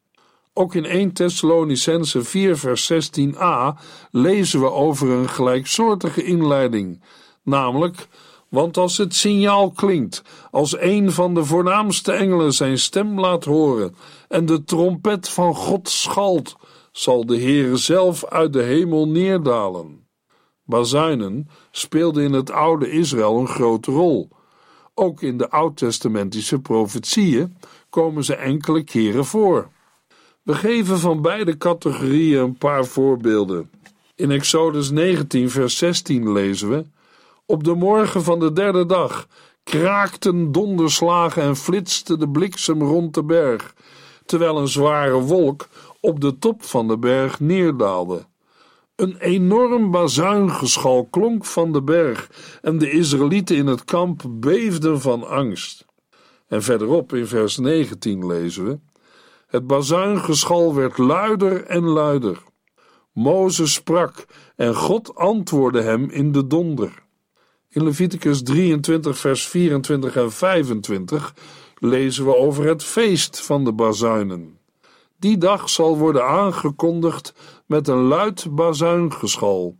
Ook 0.57 0.75
in 0.75 0.85
1 0.85 1.13
Thessalonicense 1.13 2.23
4 2.23 2.57
vers 2.57 2.91
16a 2.93 3.79
lezen 4.11 4.59
we 4.59 4.71
over 4.71 5.09
een 5.09 5.29
gelijksoortige 5.29 6.23
inleiding, 6.23 7.03
namelijk 7.43 8.07
want 8.49 8.77
als 8.77 8.97
het 8.97 9.15
signaal 9.15 9.71
klinkt, 9.71 10.21
als 10.51 10.79
een 10.79 11.11
van 11.11 11.33
de 11.33 11.45
voornaamste 11.45 12.11
engelen 12.11 12.53
zijn 12.53 12.79
stem 12.79 13.19
laat 13.19 13.45
horen 13.45 13.95
en 14.27 14.45
de 14.45 14.63
trompet 14.63 15.29
van 15.29 15.55
God 15.55 15.89
schalt, 15.89 16.55
zal 16.91 17.25
de 17.25 17.39
Heere 17.41 17.77
zelf 17.77 18.25
uit 18.25 18.53
de 18.53 18.61
hemel 18.61 19.07
neerdalen. 19.07 20.07
Bazuinen 20.63 21.49
speelden 21.71 22.23
in 22.23 22.33
het 22.33 22.51
oude 22.51 22.91
Israël 22.91 23.39
een 23.39 23.47
grote 23.47 23.91
rol. 23.91 24.29
Ook 24.93 25.21
in 25.21 25.37
de 25.37 25.49
oud-testamentische 25.49 26.59
profetieën 26.59 27.57
komen 27.89 28.23
ze 28.23 28.35
enkele 28.35 28.83
keren 28.83 29.25
voor. 29.25 29.73
We 30.45 30.55
geven 30.55 30.99
van 30.99 31.21
beide 31.21 31.57
categorieën 31.57 32.41
een 32.41 32.57
paar 32.57 32.85
voorbeelden. 32.85 33.69
In 34.15 34.31
Exodus 34.31 34.89
19, 34.89 35.49
vers 35.49 35.77
16 35.77 36.31
lezen 36.31 36.69
we: 36.69 36.85
Op 37.45 37.63
de 37.63 37.73
morgen 37.73 38.23
van 38.23 38.39
de 38.39 38.53
derde 38.53 38.85
dag 38.85 39.27
kraakten 39.63 40.51
donderslagen 40.51 41.43
en 41.43 41.55
flitste 41.55 42.17
de 42.17 42.29
bliksem 42.29 42.81
rond 42.81 43.13
de 43.13 43.23
berg, 43.23 43.75
terwijl 44.25 44.57
een 44.57 44.67
zware 44.67 45.19
wolk 45.19 45.67
op 45.99 46.21
de 46.21 46.37
top 46.37 46.63
van 46.63 46.87
de 46.87 46.97
berg 46.97 47.39
neerdaalde. 47.39 48.25
Een 48.95 49.17
enorm 49.17 49.91
bazuingeschal 49.91 51.07
klonk 51.11 51.45
van 51.45 51.71
de 51.71 51.81
berg 51.81 52.29
en 52.61 52.77
de 52.77 52.91
Israëlieten 52.91 53.55
in 53.55 53.67
het 53.67 53.85
kamp 53.85 54.21
beefden 54.29 55.01
van 55.01 55.27
angst. 55.27 55.85
En 56.47 56.63
verderop 56.63 57.13
in 57.13 57.27
vers 57.27 57.57
19 57.57 58.25
lezen 58.25 58.65
we: 58.65 58.79
Het 59.55 59.67
bazuingeschal 59.67 60.75
werd 60.75 60.97
luider 60.97 61.63
en 61.63 61.83
luider. 61.83 62.43
Mozes 63.13 63.73
sprak 63.73 64.25
en 64.55 64.75
God 64.75 65.15
antwoordde 65.15 65.81
hem 65.81 66.09
in 66.09 66.31
de 66.31 66.47
donder. 66.47 67.03
In 67.69 67.83
Leviticus 67.83 68.43
23, 68.43 69.17
vers 69.17 69.47
24 69.47 70.15
en 70.15 70.31
25 70.31 71.35
lezen 71.79 72.25
we 72.25 72.35
over 72.35 72.67
het 72.67 72.83
feest 72.83 73.41
van 73.41 73.63
de 73.63 73.73
bazuinen. 73.73 74.59
Die 75.19 75.37
dag 75.37 75.69
zal 75.69 75.97
worden 75.97 76.25
aangekondigd 76.25 77.33
met 77.65 77.87
een 77.87 78.03
luid 78.03 78.47
bazuingeschal. 78.49 79.77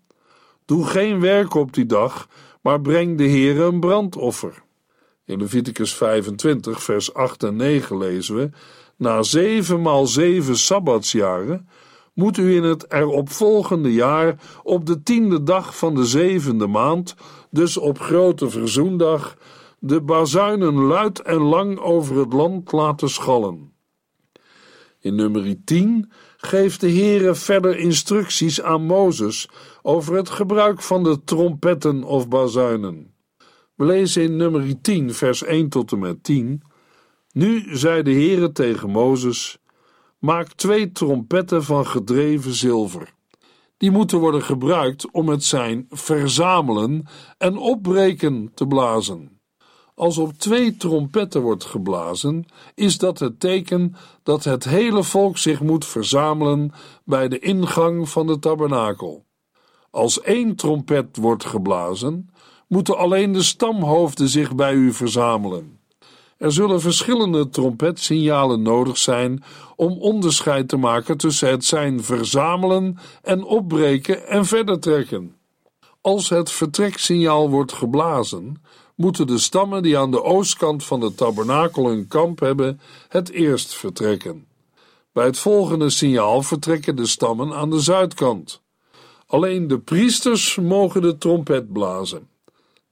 Doe 0.65 0.85
geen 0.85 1.19
werk 1.19 1.53
op 1.53 1.73
die 1.73 1.85
dag, 1.85 2.27
maar 2.61 2.81
breng 2.81 3.17
de 3.17 3.27
Heere 3.27 3.63
een 3.63 3.79
brandoffer. 3.79 4.63
In 5.25 5.39
Leviticus 5.39 5.93
25, 5.93 6.83
vers 6.83 7.13
8 7.13 7.43
en 7.43 7.55
9 7.55 7.97
lezen 7.97 8.35
we: 8.35 8.49
Na 8.97 9.23
zeven 9.23 9.81
maal 9.81 10.07
zeven 10.07 10.57
sabbatsjaren 10.57 11.67
moet 12.13 12.37
u 12.37 12.55
in 12.55 12.63
het 12.63 12.91
eropvolgende 12.91 13.93
jaar 13.93 14.39
op 14.63 14.85
de 14.85 15.03
tiende 15.03 15.43
dag 15.43 15.77
van 15.77 15.95
de 15.95 16.05
zevende 16.05 16.67
maand, 16.67 17.15
dus 17.49 17.77
op 17.77 17.99
grote 17.99 18.49
verzoendag, 18.49 19.37
de 19.79 20.01
bazuinen 20.01 20.73
luid 20.73 21.21
en 21.21 21.41
lang 21.41 21.79
over 21.79 22.17
het 22.17 22.33
land 22.33 22.71
laten 22.71 23.09
schallen. 23.09 23.73
In 24.99 25.15
nummer 25.15 25.55
10 25.65 26.11
geeft 26.37 26.81
de 26.81 26.91
Heere 26.91 27.35
verder 27.35 27.77
instructies 27.77 28.61
aan 28.61 28.85
Mozes 28.85 29.49
over 29.81 30.15
het 30.15 30.29
gebruik 30.29 30.81
van 30.81 31.03
de 31.03 31.23
trompetten 31.23 32.03
of 32.03 32.27
bazuinen. 32.27 33.13
We 33.75 33.85
lezen 33.85 34.23
in 34.23 34.35
nummer 34.35 34.81
10, 34.81 35.13
vers 35.13 35.43
1 35.43 35.69
tot 35.69 35.91
en 35.91 35.99
met 35.99 36.23
10. 36.23 36.61
Nu 37.35 37.77
zei 37.77 38.03
de 38.03 38.11
Heere 38.11 38.51
tegen 38.51 38.89
Mozes: 38.89 39.57
Maak 40.19 40.47
twee 40.47 40.91
trompetten 40.91 41.63
van 41.63 41.87
gedreven 41.87 42.53
zilver. 42.53 43.13
Die 43.77 43.91
moeten 43.91 44.19
worden 44.19 44.41
gebruikt 44.41 45.11
om 45.11 45.29
het 45.29 45.43
zijn 45.43 45.85
verzamelen 45.89 47.05
en 47.37 47.57
opbreken 47.57 48.51
te 48.53 48.67
blazen. 48.67 49.39
Als 49.95 50.17
op 50.17 50.33
twee 50.33 50.77
trompetten 50.77 51.41
wordt 51.41 51.63
geblazen, 51.63 52.45
is 52.75 52.97
dat 52.97 53.19
het 53.19 53.39
teken 53.39 53.95
dat 54.23 54.43
het 54.43 54.63
hele 54.63 55.03
volk 55.03 55.37
zich 55.37 55.61
moet 55.61 55.85
verzamelen 55.85 56.71
bij 57.05 57.27
de 57.27 57.39
ingang 57.39 58.09
van 58.09 58.27
de 58.27 58.39
tabernakel. 58.39 59.25
Als 59.91 60.21
één 60.21 60.55
trompet 60.55 61.17
wordt 61.17 61.45
geblazen, 61.45 62.29
moeten 62.67 62.97
alleen 62.97 63.31
de 63.31 63.43
stamhoofden 63.43 64.29
zich 64.29 64.55
bij 64.55 64.73
u 64.73 64.93
verzamelen. 64.93 65.83
Er 66.37 66.51
zullen 66.51 66.81
verschillende 66.81 67.49
trompetsignalen 67.49 68.61
nodig 68.61 68.97
zijn 68.97 69.43
om 69.75 69.97
onderscheid 69.97 70.67
te 70.67 70.77
maken 70.77 71.17
tussen 71.17 71.49
het 71.49 71.65
zijn 71.65 72.03
verzamelen 72.03 72.97
en 73.21 73.43
opbreken 73.43 74.27
en 74.27 74.45
verder 74.45 74.79
trekken. 74.79 75.35
Als 76.01 76.29
het 76.29 76.51
vertreksignaal 76.51 77.49
wordt 77.49 77.73
geblazen, 77.73 78.61
moeten 78.95 79.27
de 79.27 79.37
stammen 79.37 79.83
die 79.83 79.97
aan 79.97 80.11
de 80.11 80.23
oostkant 80.23 80.83
van 80.83 80.99
de 80.99 81.15
tabernakel 81.15 81.87
hun 81.87 82.07
kamp 82.07 82.39
hebben, 82.39 82.79
het 83.07 83.29
eerst 83.29 83.73
vertrekken. 83.73 84.47
Bij 85.11 85.25
het 85.25 85.37
volgende 85.37 85.89
signaal 85.89 86.41
vertrekken 86.41 86.95
de 86.95 87.05
stammen 87.05 87.53
aan 87.53 87.69
de 87.69 87.79
zuidkant. 87.79 88.61
Alleen 89.27 89.67
de 89.67 89.79
priesters 89.79 90.55
mogen 90.55 91.01
de 91.01 91.17
trompet 91.17 91.73
blazen. 91.73 92.27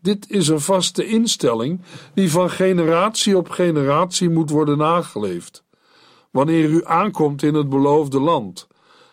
Dit 0.03 0.29
is 0.29 0.47
een 0.47 0.59
vaste 0.59 1.05
instelling 1.05 1.81
die 2.13 2.31
van 2.31 2.49
generatie 2.49 3.37
op 3.37 3.49
generatie 3.49 4.29
moet 4.29 4.49
worden 4.49 4.77
nageleefd. 4.77 5.63
Wanneer 6.31 6.69
u 6.69 6.85
aankomt 6.85 7.43
in 7.43 7.53
het 7.53 7.69
beloofde 7.69 8.19
land 8.19 8.67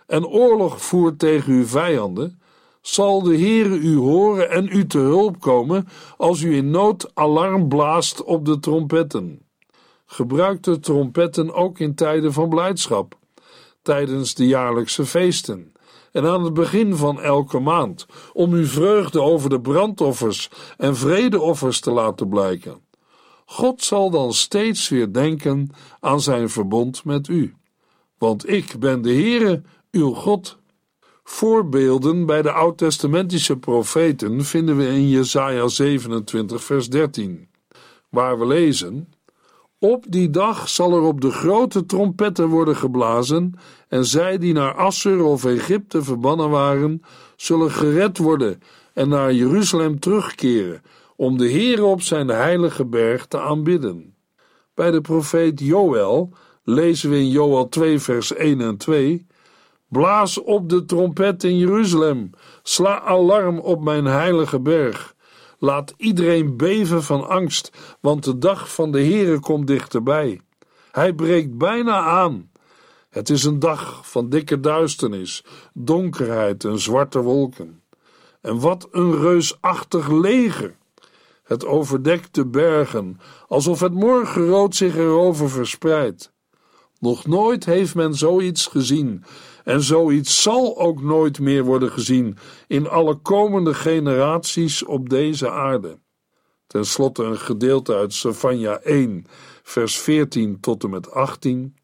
en 0.07 0.27
oorlog 0.27 0.83
voert 0.83 1.19
tegen 1.19 1.53
uw 1.53 1.67
vijanden, 1.67 2.41
zal 2.81 3.23
de 3.23 3.39
Heere 3.39 3.77
u 3.77 3.97
horen 3.97 4.51
en 4.51 4.69
u 4.73 4.87
te 4.87 4.99
hulp 4.99 5.41
komen 5.41 5.89
als 6.17 6.43
u 6.43 6.57
in 6.57 6.71
nood 6.71 7.11
alarm 7.15 7.69
blaast 7.69 8.23
op 8.23 8.45
de 8.45 8.59
trompetten. 8.59 9.43
Gebruik 10.07 10.63
de 10.63 10.81
trompetten 10.81 11.55
ook 11.55 11.79
in 11.79 11.95
tijden 11.95 12.33
van 12.33 12.49
blijdschap, 12.49 13.19
tijdens 13.83 14.35
de 14.35 14.47
jaarlijkse 14.47 15.07
feesten 15.07 15.73
en 16.13 16.27
aan 16.27 16.45
het 16.45 16.55
begin 16.55 16.97
van 16.97 17.21
elke 17.21 17.59
maand, 17.59 18.07
om 18.33 18.53
uw 18.53 18.67
vreugde 18.67 19.21
over 19.21 19.51
de 19.51 19.61
brandoffers 19.61 20.51
en 20.77 20.97
vredeoffers 20.97 21.81
te 21.81 21.91
laten 21.91 22.29
blijken. 22.29 22.81
God 23.45 23.83
zal 23.83 24.11
dan 24.11 24.33
steeds 24.33 24.89
weer 24.89 25.13
denken 25.13 25.71
aan 26.01 26.21
zijn 26.21 26.49
verbond 26.49 27.05
met 27.05 27.29
u. 27.29 27.55
Want 28.19 28.49
ik 28.49 28.79
ben 28.79 29.03
de 29.03 29.13
Heere, 29.13 29.63
uw 29.91 30.13
God. 30.13 30.59
Voorbeelden 31.25 32.27
bij 32.27 32.43
de 32.43 32.53
oud-testamentische 32.53 33.57
profeten 33.57 34.45
vinden 34.45 34.77
we 34.77 34.87
in 34.87 35.09
Jesaja 35.09 35.69
27 35.69 36.65
vers 36.65 36.89
13, 36.89 37.49
waar 38.09 38.39
we 38.39 38.47
lezen 38.47 39.13
op 39.81 40.05
die 40.09 40.31
dag 40.31 40.69
zal 40.69 40.93
er 40.93 41.03
op 41.03 41.21
de 41.21 41.31
grote 41.31 41.87
trompetten 41.87 42.49
worden 42.49 42.77
geblazen, 42.77 43.55
en 43.89 44.05
zij 44.05 44.39
die 44.39 44.53
naar 44.53 44.75
Assur 44.75 45.23
of 45.23 45.45
Egypte 45.45 46.03
verbannen 46.03 46.51
waren, 46.51 47.03
zullen 47.37 47.71
gered 47.71 48.19
worden 48.19 48.63
en 48.95 49.09
naar 49.09 49.33
Jeruzalem 49.33 50.01
terugkeren, 50.01 50.83
om 51.17 51.39
de 51.39 51.51
Heere 51.51 51.85
op 51.85 52.03
zijn 52.03 52.29
heilige 52.29 52.85
berg 52.85 53.27
te 53.27 53.41
aanbidden. 53.41 54.15
Bij 54.75 54.91
de 54.91 55.01
profeet 55.01 55.61
Joël 55.61 56.33
lezen 56.65 57.11
we 57.11 57.17
in 57.17 57.29
Joël 57.29 57.69
2 57.69 57.99
vers 57.99 58.35
1 58.35 58.61
en 58.61 58.77
2 58.77 59.27
Blaas 59.91 60.43
op 60.43 60.69
de 60.69 60.85
trompet 60.85 61.45
in 61.45 61.59
Jeruzalem, 61.59 62.31
sla 62.63 63.01
alarm 63.01 63.59
op 63.59 63.83
mijn 63.83 64.05
heilige 64.05 64.61
berg. 64.61 65.15
Laat 65.63 65.95
iedereen 65.97 66.57
beven 66.57 67.03
van 67.03 67.29
angst, 67.29 67.73
want 68.01 68.25
de 68.25 68.39
dag 68.39 68.75
van 68.75 68.93
de 68.93 69.01
Heere 69.01 69.41
komt 69.41 69.67
dichterbij. 69.67 70.41
Hij 70.91 71.13
breekt 71.13 71.59
bijna 71.59 72.01
aan. 72.01 72.51
Het 73.11 73.31
is 73.31 73.45
een 73.45 73.59
dag 73.59 74.11
van 74.11 74.29
dikke 74.29 74.61
duisternis, 74.61 75.45
donkerheid 75.73 76.65
en 76.65 76.79
zwarte 76.79 77.21
wolken. 77.21 77.83
En 78.41 78.61
wat 78.61 78.89
een 78.91 79.21
reusachtig 79.21 80.09
leger! 80.09 80.77
Het 81.43 81.67
overdekt 81.67 82.35
de 82.35 82.47
bergen, 82.47 83.21
alsof 83.49 83.81
het 83.81 83.95
morgenrood 83.95 84.75
zich 84.75 84.97
erover 84.97 85.51
verspreidt. 85.51 86.33
Nog 86.99 87.27
nooit 87.27 87.65
heeft 87.65 87.95
men 87.95 88.15
zoiets 88.15 88.67
gezien, 88.67 89.25
en 89.65 89.83
zoiets 89.83 90.43
zal 90.43 90.79
ook 90.79 91.03
nooit 91.03 91.41
meer 91.41 91.65
worden 91.65 91.91
gezien 91.91 92.37
in 92.67 92.89
alle 92.89 93.15
komende 93.15 93.75
generaties 93.75 94.85
op 94.85 95.09
deze 95.09 95.51
aarde. 95.51 95.99
Ten 96.67 96.87
slotte 96.87 97.23
een 97.25 97.39
gedeelte 97.39 97.95
uit 97.95 98.13
Savanja 98.13 98.79
1, 98.79 99.27
vers 99.63 99.99
14 99.99 100.61
tot 100.61 100.85
en 100.85 100.91
met 100.91 101.11
18. 101.11 101.77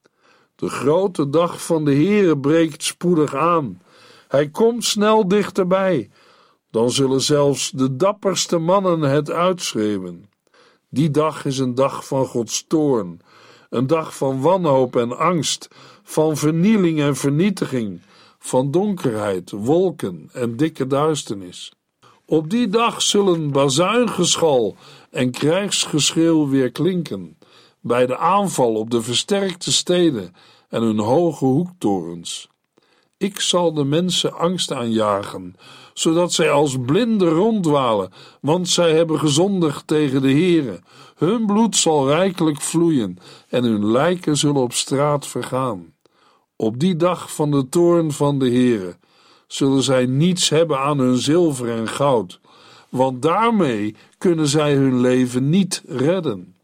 De 0.54 0.68
grote 0.68 1.28
dag 1.28 1.64
van 1.64 1.84
de 1.84 1.94
Heere 1.94 2.38
breekt 2.38 2.82
spoedig 2.82 3.34
aan. 3.34 3.80
Hij 4.28 4.48
komt 4.48 4.84
snel 4.84 5.28
dichterbij. 5.28 6.10
Dan 6.70 6.90
zullen 6.90 7.20
zelfs 7.20 7.70
de 7.70 7.96
dapperste 7.96 8.58
mannen 8.58 9.00
het 9.00 9.30
uitschreeuwen. 9.30 10.30
Die 10.90 11.10
dag 11.10 11.44
is 11.44 11.58
een 11.58 11.74
dag 11.74 12.06
van 12.06 12.26
Gods 12.26 12.64
toorn, 12.66 13.20
een 13.70 13.86
dag 13.86 14.16
van 14.16 14.40
wanhoop 14.40 14.96
en 14.96 15.18
angst, 15.18 15.68
van 16.02 16.36
vernieling 16.36 17.00
en 17.00 17.16
vernietiging, 17.16 18.00
van 18.38 18.70
donkerheid, 18.70 19.50
wolken 19.50 20.28
en 20.32 20.56
dikke 20.56 20.86
duisternis. 20.86 21.72
Op 22.24 22.50
die 22.50 22.68
dag 22.68 23.02
zullen 23.02 23.50
bazuingeschal 23.50 24.76
en 25.10 25.30
krijgsgeschreeuw 25.30 26.48
weer 26.48 26.70
klinken, 26.70 27.38
bij 27.80 28.06
de 28.06 28.16
aanval 28.16 28.74
op 28.74 28.90
de 28.90 29.02
versterkte 29.02 29.72
steden 29.72 30.34
en 30.68 30.82
hun 30.82 30.98
hoge 30.98 31.44
hoektorens. 31.44 32.48
Ik 33.18 33.40
zal 33.40 33.72
de 33.72 33.84
mensen 33.84 34.32
angst 34.32 34.72
aanjagen, 34.72 35.56
zodat 35.94 36.32
zij 36.32 36.50
als 36.50 36.76
blinden 36.86 37.28
ronddwalen, 37.28 38.12
want 38.40 38.68
zij 38.68 38.94
hebben 38.94 39.18
gezondigd 39.18 39.86
tegen 39.86 40.22
de 40.22 40.30
Heere. 40.30 40.80
Hun 41.14 41.46
bloed 41.46 41.76
zal 41.76 42.08
rijkelijk 42.08 42.60
vloeien 42.60 43.18
en 43.48 43.64
hun 43.64 43.90
lijken 43.90 44.36
zullen 44.36 44.62
op 44.62 44.72
straat 44.72 45.26
vergaan. 45.26 45.94
Op 46.56 46.78
die 46.78 46.96
dag 46.96 47.34
van 47.34 47.50
de 47.50 47.68
toorn 47.68 48.12
van 48.12 48.38
de 48.38 48.50
Heere 48.50 48.96
zullen 49.46 49.82
zij 49.82 50.06
niets 50.06 50.48
hebben 50.48 50.78
aan 50.78 50.98
hun 50.98 51.16
zilver 51.16 51.70
en 51.70 51.88
goud, 51.88 52.40
want 52.88 53.22
daarmee 53.22 53.94
kunnen 54.18 54.48
zij 54.48 54.74
hun 54.74 55.00
leven 55.00 55.48
niet 55.48 55.82
redden. 55.86 56.55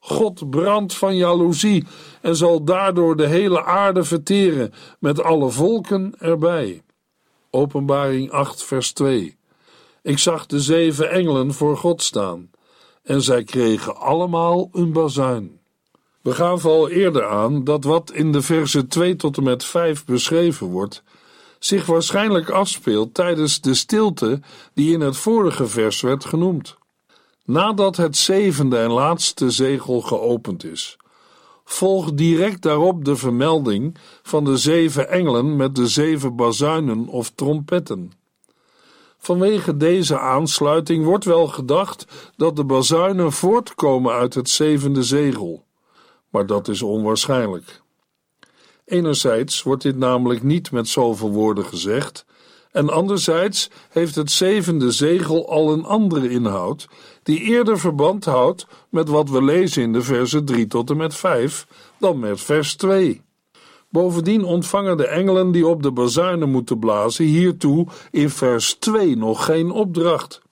God 0.00 0.50
brandt 0.50 0.94
van 0.94 1.16
jaloezie 1.16 1.86
en 2.20 2.36
zal 2.36 2.64
daardoor 2.64 3.16
de 3.16 3.26
hele 3.26 3.64
aarde 3.64 4.04
verteren 4.04 4.72
met 4.98 5.22
alle 5.22 5.50
volken 5.50 6.14
erbij. 6.18 6.82
Openbaring 7.50 8.30
8, 8.30 8.64
vers 8.64 8.92
2. 8.92 9.36
Ik 10.02 10.18
zag 10.18 10.46
de 10.46 10.60
zeven 10.60 11.10
engelen 11.10 11.54
voor 11.54 11.76
God 11.76 12.02
staan, 12.02 12.50
en 13.02 13.22
zij 13.22 13.44
kregen 13.44 13.96
allemaal 13.96 14.68
een 14.72 14.92
bazuin. 14.92 15.60
We 16.22 16.32
gaven 16.32 16.70
al 16.70 16.88
eerder 16.88 17.26
aan 17.26 17.64
dat 17.64 17.84
wat 17.84 18.12
in 18.12 18.32
de 18.32 18.42
versen 18.42 18.88
2 18.88 19.16
tot 19.16 19.36
en 19.36 19.42
met 19.42 19.64
5 19.64 20.04
beschreven 20.04 20.66
wordt, 20.66 21.02
zich 21.58 21.86
waarschijnlijk 21.86 22.50
afspeelt 22.50 23.14
tijdens 23.14 23.60
de 23.60 23.74
stilte 23.74 24.40
die 24.74 24.92
in 24.92 25.00
het 25.00 25.16
vorige 25.16 25.66
vers 25.66 26.00
werd 26.00 26.24
genoemd. 26.24 26.78
Nadat 27.50 27.96
het 27.96 28.16
zevende 28.16 28.78
en 28.78 28.90
laatste 28.90 29.50
zegel 29.50 30.00
geopend 30.00 30.64
is, 30.64 30.96
volgt 31.64 32.16
direct 32.16 32.62
daarop 32.62 33.04
de 33.04 33.16
vermelding 33.16 33.96
van 34.22 34.44
de 34.44 34.56
zeven 34.56 35.08
engelen 35.08 35.56
met 35.56 35.74
de 35.74 35.86
zeven 35.86 36.36
bazuinen 36.36 37.06
of 37.06 37.30
trompetten. 37.30 38.12
Vanwege 39.18 39.76
deze 39.76 40.18
aansluiting 40.18 41.04
wordt 41.04 41.24
wel 41.24 41.46
gedacht 41.46 42.32
dat 42.36 42.56
de 42.56 42.64
bazuinen 42.64 43.32
voortkomen 43.32 44.12
uit 44.12 44.34
het 44.34 44.48
zevende 44.48 45.02
zegel, 45.02 45.64
maar 46.28 46.46
dat 46.46 46.68
is 46.68 46.82
onwaarschijnlijk. 46.82 47.82
Enerzijds 48.84 49.62
wordt 49.62 49.82
dit 49.82 49.96
namelijk 49.96 50.42
niet 50.42 50.70
met 50.70 50.88
zoveel 50.88 51.30
woorden 51.30 51.64
gezegd, 51.64 52.26
en 52.70 52.90
anderzijds 52.90 53.70
heeft 53.88 54.14
het 54.14 54.30
zevende 54.30 54.90
zegel 54.90 55.50
al 55.50 55.72
een 55.72 55.84
andere 55.84 56.30
inhoud, 56.30 56.88
die 57.22 57.40
eerder 57.40 57.78
verband 57.78 58.24
houdt 58.24 58.66
met 58.88 59.08
wat 59.08 59.30
we 59.30 59.42
lezen 59.42 59.82
in 59.82 59.92
de 59.92 60.02
versen 60.02 60.44
3 60.44 60.66
tot 60.66 60.90
en 60.90 60.96
met 60.96 61.14
5 61.14 61.66
dan 61.98 62.18
met 62.18 62.40
vers 62.40 62.74
2. 62.74 63.22
Bovendien 63.88 64.44
ontvangen 64.44 64.96
de 64.96 65.06
engelen 65.06 65.52
die 65.52 65.66
op 65.66 65.82
de 65.82 65.90
bazuinen 65.90 66.50
moeten 66.50 66.78
blazen 66.78 67.24
hiertoe 67.24 67.86
in 68.10 68.30
vers 68.30 68.74
2 68.74 69.16
nog 69.16 69.44
geen 69.44 69.70
opdracht. 69.70 70.42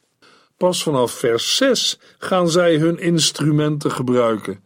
Pas 0.57 0.83
vanaf 0.83 1.11
vers 1.11 1.57
6 1.57 1.99
gaan 2.19 2.51
zij 2.51 2.77
hun 2.77 2.99
instrumenten 2.99 3.91
gebruiken, 3.91 4.65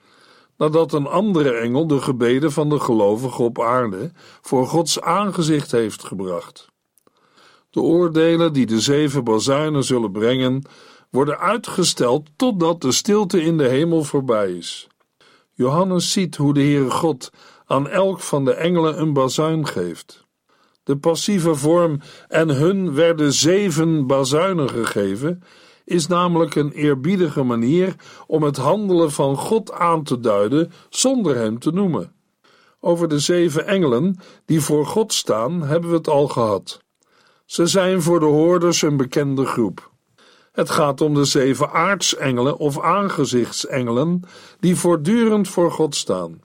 nadat 0.56 0.92
een 0.92 1.06
andere 1.06 1.52
engel 1.52 1.86
de 1.86 2.00
gebeden 2.00 2.52
van 2.52 2.68
de 2.68 2.80
gelovigen 2.80 3.44
op 3.44 3.60
aarde 3.60 4.12
voor 4.40 4.66
Gods 4.66 5.00
aangezicht 5.00 5.70
heeft 5.70 6.04
gebracht. 6.04 6.70
De 7.70 7.80
oordelen 7.80 8.52
die 8.52 8.66
de 8.66 8.80
zeven 8.80 9.24
bazuinen 9.24 9.84
zullen 9.84 10.12
brengen, 10.12 10.62
worden 11.12 11.38
uitgesteld 11.38 12.28
totdat 12.36 12.80
de 12.80 12.92
stilte 12.92 13.42
in 13.42 13.56
de 13.56 13.68
hemel 13.68 14.04
voorbij 14.04 14.52
is. 14.52 14.88
Johannes 15.52 16.12
ziet 16.12 16.36
hoe 16.36 16.54
de 16.54 16.60
Heere 16.60 16.90
God 16.90 17.30
aan 17.66 17.88
elk 17.88 18.20
van 18.20 18.44
de 18.44 18.54
engelen 18.54 19.00
een 19.00 19.12
bazuin 19.12 19.66
geeft. 19.66 20.26
De 20.84 20.96
passieve 20.96 21.54
vorm 21.54 22.00
en 22.28 22.48
hun 22.48 22.94
werden 22.94 23.32
zeven 23.32 24.06
bazuinen 24.06 24.70
gegeven, 24.70 25.42
is 25.84 26.06
namelijk 26.06 26.54
een 26.54 26.72
eerbiedige 26.72 27.42
manier 27.42 27.94
om 28.26 28.42
het 28.42 28.56
handelen 28.56 29.10
van 29.10 29.36
God 29.36 29.72
aan 29.72 30.02
te 30.02 30.20
duiden 30.20 30.72
zonder 30.88 31.36
hem 31.36 31.58
te 31.58 31.70
noemen. 31.70 32.12
Over 32.80 33.08
de 33.08 33.18
zeven 33.18 33.66
engelen 33.66 34.18
die 34.44 34.60
voor 34.60 34.86
God 34.86 35.12
staan 35.12 35.62
hebben 35.62 35.90
we 35.90 35.96
het 35.96 36.08
al 36.08 36.28
gehad. 36.28 36.80
Ze 37.44 37.66
zijn 37.66 38.02
voor 38.02 38.20
de 38.20 38.26
hoorders 38.26 38.82
een 38.82 38.96
bekende 38.96 39.46
groep. 39.46 39.91
Het 40.52 40.70
gaat 40.70 41.00
om 41.00 41.14
de 41.14 41.24
zeven 41.24 41.70
aartsengelen 41.70 42.56
of 42.56 42.80
aangezichtsengelen 42.80 44.22
die 44.60 44.76
voortdurend 44.76 45.48
voor 45.48 45.72
God 45.72 45.94
staan. 45.94 46.40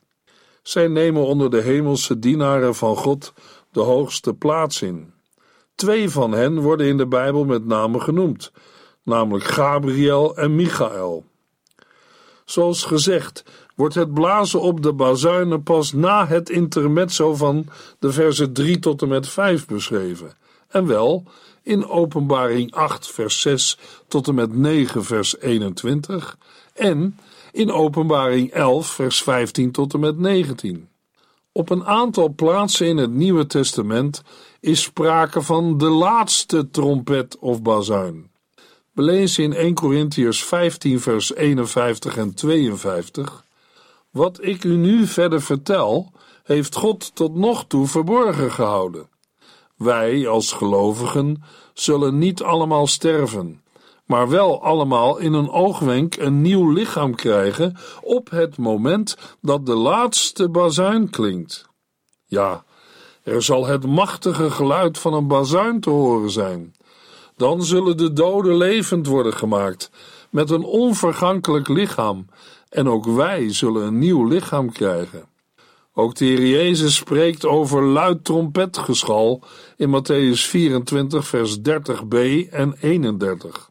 Zij 0.62 0.88
nemen 0.88 1.26
onder 1.26 1.50
de 1.50 1.62
hemelse 1.62 2.20
dienaren 2.20 2.76
van 2.76 2.96
God 2.96 3.34
de 3.72 3.80
hoogste 3.80 4.34
plaats 4.34 4.82
in. 4.82 5.14
Twee 5.76 6.10
van 6.10 6.32
hen 6.32 6.60
worden 6.60 6.88
in 6.88 6.98
de 6.98 7.08
Bijbel 7.08 7.46
met 7.46 7.66
name 7.66 8.00
genoemd, 8.00 8.52
namelijk 9.04 9.46
Gabriel 9.46 10.36
en 10.36 10.56
Michael. 10.56 11.26
Zoals 12.46 12.84
gezegd 12.84 13.44
wordt 13.76 13.96
het 13.96 14.14
blazen 14.14 14.62
op 14.62 14.82
de 14.82 14.94
bazuinen 14.94 15.64
pas 15.64 15.94
na 15.94 16.28
het 16.28 16.50
intermezzo 16.50 17.36
van 17.36 17.66
de 18.00 18.12
versen 18.12 18.54
3 18.54 18.80
tot 18.80 19.02
en 19.02 19.08
met 19.08 19.30
5 19.30 19.66
beschreven. 19.66 20.34
En 20.68 20.88
wel 20.88 21.24
in 21.68 21.88
Openbaring 21.88 22.74
8, 22.74 23.08
vers 23.08 23.42
6 23.42 23.78
tot 24.08 24.28
en 24.28 24.36
met 24.36 24.56
9, 24.56 25.04
vers 25.04 25.40
21 25.40 26.38
en 26.74 27.20
in 27.52 27.72
Openbaring 27.72 28.52
11, 28.52 28.88
vers 28.88 29.24
15 29.24 29.72
tot 29.72 29.94
en 29.94 30.00
met 30.00 30.18
19. 30.18 30.90
Op 31.52 31.70
een 31.70 31.86
aantal 31.86 32.30
plaatsen 32.30 32.88
in 32.88 32.98
het 32.98 33.12
Nieuwe 33.12 33.48
Testament 33.48 34.24
is 34.60 34.82
sprake 34.82 35.42
van 35.42 35.78
de 35.78 35.90
laatste 35.90 36.70
trompet 36.70 37.38
of 37.40 37.62
bazuin. 37.62 38.32
Belezen 38.94 39.44
in 39.44 39.54
1 39.54 39.74
Corinthiërs 39.74 40.44
15, 40.44 41.00
vers 41.00 41.36
51 41.36 42.18
en 42.18 42.34
52. 42.34 43.44
Wat 44.10 44.44
ik 44.44 44.64
u 44.64 44.76
nu 44.76 45.06
verder 45.06 45.42
vertel, 45.42 46.12
heeft 46.44 46.76
God 46.76 47.16
tot 47.16 47.36
nog 47.36 47.66
toe 47.68 47.88
verborgen 47.88 48.52
gehouden. 48.52 49.10
Wij 49.78 50.28
als 50.28 50.52
gelovigen 50.52 51.44
zullen 51.74 52.18
niet 52.18 52.44
allemaal 52.44 52.88
sterven, 52.88 53.62
maar 54.06 54.30
wel 54.30 54.64
allemaal 54.64 55.18
in 55.18 55.34
een 55.34 55.50
oogwenk 55.50 56.16
een 56.16 56.42
nieuw 56.42 56.72
lichaam 56.72 57.16
krijgen 57.16 57.78
op 58.02 58.30
het 58.30 58.58
moment 58.58 59.18
dat 59.42 59.66
de 59.66 59.76
laatste 59.76 60.50
bazuin 60.50 61.10
klinkt. 61.10 61.66
Ja, 62.26 62.64
er 63.24 63.44
zal 63.44 63.66
het 63.66 63.86
machtige 63.86 64.52
geluid 64.52 64.98
van 64.98 65.14
een 65.14 65.28
bazuin 65.28 65.80
te 65.80 65.90
horen 65.90 66.32
zijn. 66.32 66.76
Dan 67.36 67.64
zullen 67.64 67.98
de 67.98 68.14
doden 68.14 68.58
levend 68.58 69.08
worden 69.08 69.34
gemaakt 69.34 69.92
met 70.30 70.50
een 70.50 70.64
onvergankelijk 70.64 71.68
lichaam, 71.68 72.28
en 72.70 72.90
ook 72.90 73.06
wij 73.06 73.54
zullen 73.54 73.86
een 73.86 74.00
nieuw 74.00 74.28
lichaam 74.28 74.72
krijgen. 74.72 75.37
Ook 76.00 76.16
de 76.16 76.26
Heer 76.26 76.48
Jezus 76.48 76.96
spreekt 76.96 77.46
over 77.46 77.84
luid 77.84 78.24
trompetgeschal 78.24 79.44
in 79.78 79.90
Matthäus 79.90 80.42
24, 80.42 81.28
vers 81.28 81.58
30b 81.58 82.16
en 82.50 82.76
31. 82.82 83.70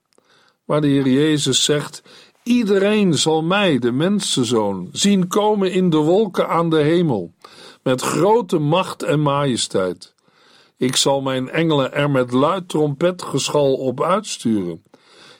Waar 0.64 0.80
de 0.80 0.86
Heer 0.86 1.08
Jezus 1.08 1.64
zegt: 1.64 2.02
Iedereen 2.42 3.14
zal 3.14 3.42
mij, 3.42 3.78
de 3.78 3.92
mensenzoon, 3.92 4.88
zien 4.92 5.28
komen 5.28 5.72
in 5.72 5.90
de 5.90 5.96
wolken 5.96 6.48
aan 6.48 6.70
de 6.70 6.80
hemel, 6.80 7.32
met 7.82 8.00
grote 8.00 8.58
macht 8.58 9.02
en 9.02 9.20
majesteit. 9.20 10.14
Ik 10.76 10.96
zal 10.96 11.20
mijn 11.20 11.50
engelen 11.50 11.92
er 11.92 12.10
met 12.10 12.32
luid 12.32 12.68
trompetgeschal 12.68 13.74
op 13.74 14.02
uitsturen. 14.02 14.82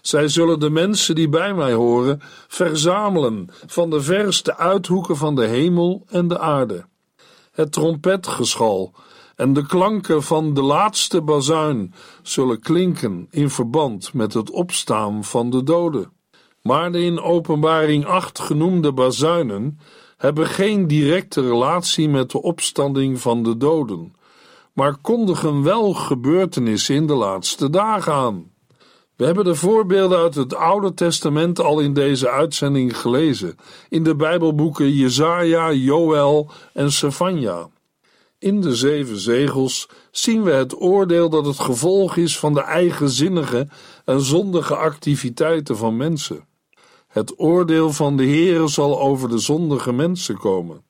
Zij 0.07 0.29
zullen 0.29 0.61
de 0.61 0.71
mensen 0.71 1.15
die 1.15 1.29
bij 1.29 1.55
mij 1.55 1.73
horen 1.73 2.21
verzamelen 2.49 3.49
van 3.67 3.91
de 3.91 4.01
verste 4.01 4.57
uithoeken 4.57 5.17
van 5.17 5.35
de 5.35 5.47
hemel 5.47 6.05
en 6.09 6.29
de 6.29 6.39
aarde. 6.39 6.85
Het 7.53 7.73
trompetgeschal 7.73 8.95
en 9.37 9.53
de 9.53 9.67
klanken 9.67 10.23
van 10.23 10.55
de 10.55 10.63
laatste 10.63 11.23
bazuin 11.23 11.95
zullen 12.23 12.61
klinken 12.61 13.27
in 13.31 13.51
verband 13.51 14.15
met 14.15 14.35
het 14.35 14.51
opstaan 14.51 15.25
van 15.25 15.51
de 15.51 15.63
doden. 15.63 16.13
Maar 16.63 16.93
de 16.93 17.01
in 17.01 17.21
Openbaring 17.21 18.05
8 18.05 18.39
genoemde 18.39 18.93
bazuinen 18.93 19.79
hebben 20.17 20.47
geen 20.47 20.87
directe 20.87 21.41
relatie 21.41 22.09
met 22.09 22.31
de 22.31 22.43
opstanding 22.43 23.21
van 23.21 23.43
de 23.43 23.57
doden, 23.57 24.15
maar 24.73 24.97
kondigen 24.97 25.63
wel 25.63 25.93
gebeurtenissen 25.95 26.95
in 26.95 27.07
de 27.07 27.15
laatste 27.15 27.71
dagen 27.71 28.13
aan. 28.13 28.55
We 29.17 29.25
hebben 29.25 29.45
de 29.45 29.55
voorbeelden 29.55 30.19
uit 30.19 30.35
het 30.35 30.55
Oude 30.55 30.95
Testament 30.95 31.61
al 31.61 31.81
in 31.81 31.93
deze 31.93 32.31
uitzending 32.31 32.99
gelezen, 32.99 33.57
in 33.89 34.03
de 34.03 34.17
Bijbelboeken 34.17 34.93
Jesaja, 34.93 35.73
Joël 35.73 36.51
en 36.73 36.93
Sefania. 36.93 37.69
In 38.39 38.61
de 38.61 38.75
zeven 38.75 39.19
zegels 39.19 39.89
zien 40.11 40.43
we 40.43 40.51
het 40.51 40.81
oordeel 40.81 41.29
dat 41.29 41.47
het 41.47 41.59
gevolg 41.59 42.17
is 42.17 42.39
van 42.39 42.55
de 42.55 42.61
eigenzinnige 42.63 43.69
en 44.05 44.21
zondige 44.21 44.77
activiteiten 44.77 45.77
van 45.77 45.97
mensen. 45.97 46.49
Het 47.09 47.35
oordeel 47.37 47.93
van 47.93 48.17
de 48.17 48.27
Heere 48.27 48.69
zal 48.69 49.01
over 49.01 49.29
de 49.29 49.39
zondige 49.39 49.93
mensen 49.93 50.39
komen. 50.39 50.85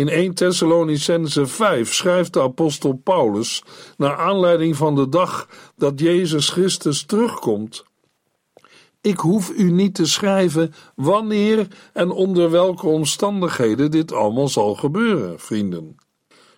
In 0.00 0.08
1 0.08 0.34
Thessalonicense 0.34 1.46
5 1.46 1.94
schrijft 1.94 2.32
de 2.32 2.40
apostel 2.40 2.92
Paulus, 2.92 3.62
naar 3.96 4.16
aanleiding 4.16 4.76
van 4.76 4.94
de 4.94 5.08
dag 5.08 5.48
dat 5.76 6.00
Jezus 6.00 6.48
Christus 6.48 7.04
terugkomt: 7.04 7.84
Ik 9.00 9.18
hoef 9.18 9.50
u 9.50 9.70
niet 9.70 9.94
te 9.94 10.06
schrijven 10.06 10.74
wanneer 10.94 11.66
en 11.92 12.10
onder 12.10 12.50
welke 12.50 12.86
omstandigheden 12.86 13.90
dit 13.90 14.12
allemaal 14.12 14.48
zal 14.48 14.74
gebeuren, 14.74 15.40
vrienden. 15.40 15.96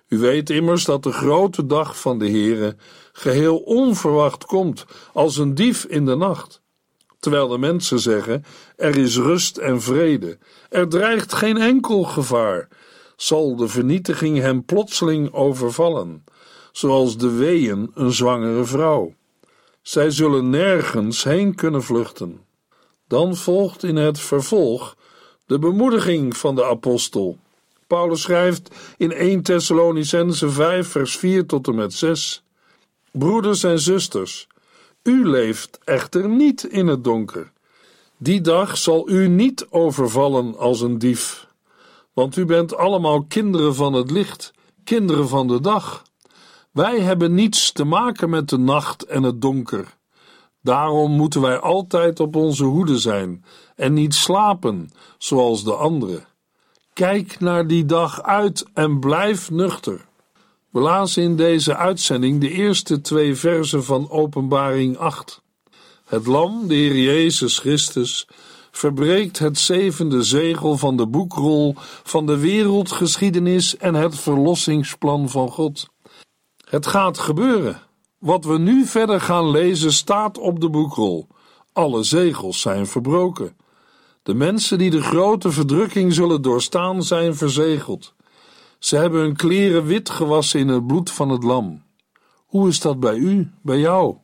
U 0.09 0.19
weet 0.19 0.51
immers 0.51 0.85
dat 0.85 1.03
de 1.03 1.13
grote 1.13 1.67
dag 1.67 2.01
van 2.01 2.19
de 2.19 2.31
Heere 2.31 2.77
geheel 3.13 3.59
onverwacht 3.59 4.45
komt, 4.45 4.85
als 5.13 5.37
een 5.37 5.55
dief 5.55 5.85
in 5.85 6.05
de 6.05 6.17
nacht. 6.17 6.63
Terwijl 7.19 7.49
de 7.49 7.59
mensen 7.59 7.99
zeggen: 7.99 8.45
Er 8.77 8.97
is 8.97 9.17
rust 9.17 9.57
en 9.57 9.81
vrede, 9.81 10.39
er 10.69 10.89
dreigt 10.89 11.33
geen 11.33 11.57
enkel 11.57 12.03
gevaar 12.03 12.69
zal 13.17 13.57
de 13.57 13.69
vernietiging 13.69 14.39
hem 14.39 14.65
plotseling 14.65 15.33
overvallen, 15.33 16.25
zoals 16.73 17.17
de 17.17 17.31
weeën 17.31 17.91
een 17.95 18.13
zwangere 18.13 18.65
vrouw. 18.65 19.15
Zij 19.83 20.11
zullen 20.11 20.51
nergens 20.51 21.25
heen 21.25 21.55
kunnen 21.55 21.83
vluchten. 21.83 22.41
Dan 23.09 23.37
volgt 23.37 23.83
in 23.83 23.97
het 23.97 24.21
vervolg 24.21 24.97
de 25.47 25.59
bemoediging 25.59 26.37
van 26.37 26.55
de 26.55 26.65
apostel. 26.65 27.39
Paulus 27.87 28.23
schrijft 28.23 28.75
in 28.97 29.13
1 29.13 29.43
Thessalonicense 29.43 30.51
5 30.51 30.89
vers 30.89 31.17
4 31.17 31.47
tot 31.47 31.69
en 31.69 31.75
met 31.75 31.93
6 31.93 32.43
Broeders 33.13 33.65
en 33.65 33.81
zusters, 33.81 34.47
u 35.03 35.29
leeft 35.29 35.79
echter 35.85 36.29
niet 36.29 36.65
in 36.65 36.87
het 36.87 37.05
donker. 37.05 37.53
Die 38.17 38.41
dag 38.41 38.79
zal 38.79 39.09
u 39.09 39.29
niet 39.29 39.67
overvallen 39.71 40.59
als 40.59 40.81
een 40.81 40.99
dief 40.99 41.47
Want 42.13 42.37
u 42.37 42.45
bent 42.45 42.77
allemaal 42.77 43.25
kinderen 43.25 43.75
van 43.75 43.93
het 43.93 44.11
licht, 44.11 44.53
kinderen 44.85 45.29
van 45.29 45.47
de 45.47 45.61
dag. 45.61 46.03
Wij 46.71 47.01
hebben 47.01 47.35
niets 47.35 47.73
te 47.73 47.85
maken 47.85 48.31
met 48.31 48.49
de 48.49 48.59
nacht 48.59 49.05
en 49.05 49.23
het 49.23 49.41
donker. 49.41 49.97
Daarom 50.63 51.13
moeten 51.13 51.41
wij 51.41 51.59
altijd 51.59 52.21
op 52.21 52.37
onze 52.37 52.65
hoede 52.65 52.99
zijn 52.99 53.45
en 53.77 53.93
niet 53.93 54.15
slapen 54.15 54.91
zoals 55.19 55.65
de 55.65 55.75
anderen. 55.75 56.27
Kijk 56.93 57.41
naar 57.41 57.67
die 57.67 57.85
dag 57.85 58.23
uit 58.23 58.67
en 58.75 59.01
blijf 59.01 59.51
nuchter. 59.51 60.07
We 60.71 60.81
lazen 60.81 61.23
in 61.23 61.37
deze 61.37 61.77
uitzending 61.77 62.41
de 62.41 62.51
eerste 62.51 63.01
twee 63.01 63.35
versen 63.35 63.85
van 63.85 64.11
Openbaring 64.11 64.97
8. 64.97 65.43
Het 66.05 66.27
Lam, 66.27 66.69
de 66.69 66.75
Heer 66.75 66.97
Jezus 66.97 67.59
Christus, 67.59 68.29
verbreekt 68.73 69.39
het 69.39 69.59
zevende 69.59 70.23
zegel 70.23 70.77
van 70.77 70.97
de 70.97 71.07
boekrol 71.07 71.75
van 72.03 72.27
de 72.27 72.39
wereldgeschiedenis 72.39 73.77
en 73.77 73.95
het 73.95 74.19
verlossingsplan 74.19 75.29
van 75.29 75.51
God. 75.51 75.89
Het 76.69 76.87
gaat 76.87 77.19
gebeuren. 77.19 77.81
Wat 78.19 78.45
we 78.45 78.59
nu 78.59 78.85
verder 78.85 79.21
gaan 79.21 79.51
lezen 79.51 79.93
staat 79.93 80.39
op 80.39 80.61
de 80.61 80.71
boekrol. 80.71 81.27
Alle 81.73 82.03
zegels 82.03 82.61
zijn 82.61 82.87
verbroken. 82.87 83.57
De 84.23 84.35
mensen 84.35 84.79
die 84.79 84.91
de 84.91 85.03
grote 85.03 85.51
verdrukking 85.51 86.15
zullen 86.15 86.43
doorstaan 86.43 87.03
zijn 87.03 87.35
verzegeld. 87.35 88.15
Ze 88.79 88.97
hebben 88.97 89.21
hun 89.21 89.37
kleren 89.37 89.85
wit 89.85 90.11
gewassen 90.11 90.61
in 90.61 90.69
het 90.69 90.87
bloed 90.87 91.11
van 91.11 91.29
het 91.29 91.43
lam. 91.43 91.83
Hoe 92.47 92.69
is 92.69 92.81
dat 92.81 93.01
bij 93.01 93.17
u, 93.17 93.51
bij 93.63 93.79
jou? 93.79 94.17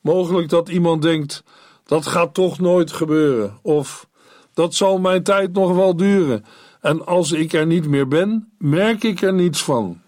Mogelijk 0.00 0.48
dat 0.48 0.68
iemand 0.68 1.02
denkt: 1.02 1.42
dat 1.86 2.06
gaat 2.06 2.34
toch 2.34 2.58
nooit 2.58 2.92
gebeuren, 2.92 3.58
of 3.62 4.08
dat 4.54 4.74
zal 4.74 4.98
mijn 4.98 5.22
tijd 5.22 5.52
nog 5.52 5.74
wel 5.74 5.96
duren, 5.96 6.44
en 6.80 7.06
als 7.06 7.32
ik 7.32 7.52
er 7.52 7.66
niet 7.66 7.88
meer 7.88 8.08
ben, 8.08 8.52
merk 8.58 9.04
ik 9.04 9.22
er 9.22 9.34
niets 9.34 9.62
van. 9.64 10.00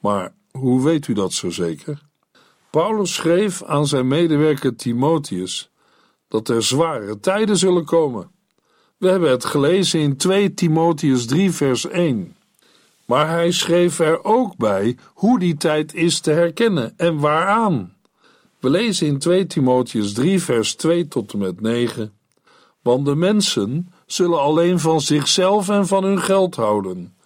Maar 0.00 0.32
hoe 0.50 0.84
weet 0.84 1.08
u 1.08 1.12
dat 1.12 1.32
zo 1.32 1.50
zeker? 1.50 2.02
Paulus 2.70 3.14
schreef 3.14 3.62
aan 3.62 3.86
zijn 3.86 4.08
medewerker 4.08 4.76
Timotheus 4.76 5.70
dat 6.28 6.48
er 6.48 6.62
zware 6.62 7.20
tijden 7.20 7.56
zullen 7.56 7.84
komen. 7.84 8.30
We 8.96 9.08
hebben 9.08 9.30
het 9.30 9.44
gelezen 9.44 10.00
in 10.00 10.16
2 10.16 10.54
Timotheus 10.54 11.26
3, 11.26 11.52
vers 11.52 11.86
1. 11.86 12.36
Maar 13.04 13.28
hij 13.28 13.50
schreef 13.50 13.98
er 13.98 14.24
ook 14.24 14.56
bij 14.56 14.96
hoe 15.14 15.38
die 15.38 15.56
tijd 15.56 15.94
is 15.94 16.20
te 16.20 16.30
herkennen 16.30 16.94
en 16.96 17.18
waaraan. 17.18 17.96
We 18.60 18.70
lezen 18.70 19.06
in 19.06 19.18
2 19.18 19.46
Timotheus 19.46 20.12
3, 20.12 20.42
vers 20.42 20.74
2 20.74 21.08
tot 21.08 21.32
en 21.32 21.38
met 21.38 21.60
9. 21.60 22.12
Want 22.82 23.04
de 23.04 23.14
mensen 23.14 23.92
zullen 24.06 24.40
alleen 24.40 24.80
van 24.80 25.00
zichzelf 25.00 25.68
en 25.68 25.86
van 25.86 26.04
hun 26.04 26.20
geld 26.20 26.56
houden. 26.56 27.16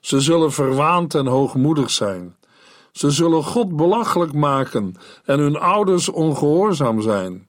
Ze 0.00 0.20
zullen 0.20 0.52
verwaand 0.52 1.14
en 1.14 1.26
hoogmoedig 1.26 1.90
zijn. 1.90 2.36
Ze 2.92 3.10
zullen 3.10 3.44
God 3.44 3.76
belachelijk 3.76 4.32
maken 4.32 4.96
en 5.24 5.38
hun 5.38 5.56
ouders 5.56 6.08
ongehoorzaam 6.08 7.00
zijn. 7.00 7.48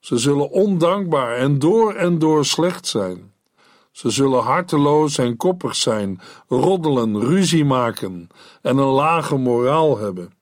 Ze 0.00 0.18
zullen 0.18 0.50
ondankbaar 0.50 1.36
en 1.36 1.58
door 1.58 1.94
en 1.94 2.18
door 2.18 2.44
slecht 2.44 2.86
zijn. 2.86 3.32
Ze 3.90 4.10
zullen 4.10 4.42
harteloos 4.42 5.18
en 5.18 5.36
koppig 5.36 5.74
zijn, 5.76 6.20
roddelen, 6.48 7.20
ruzie 7.20 7.64
maken 7.64 8.28
en 8.62 8.76
een 8.76 8.84
lage 8.84 9.36
moraal 9.36 9.98
hebben. 9.98 10.32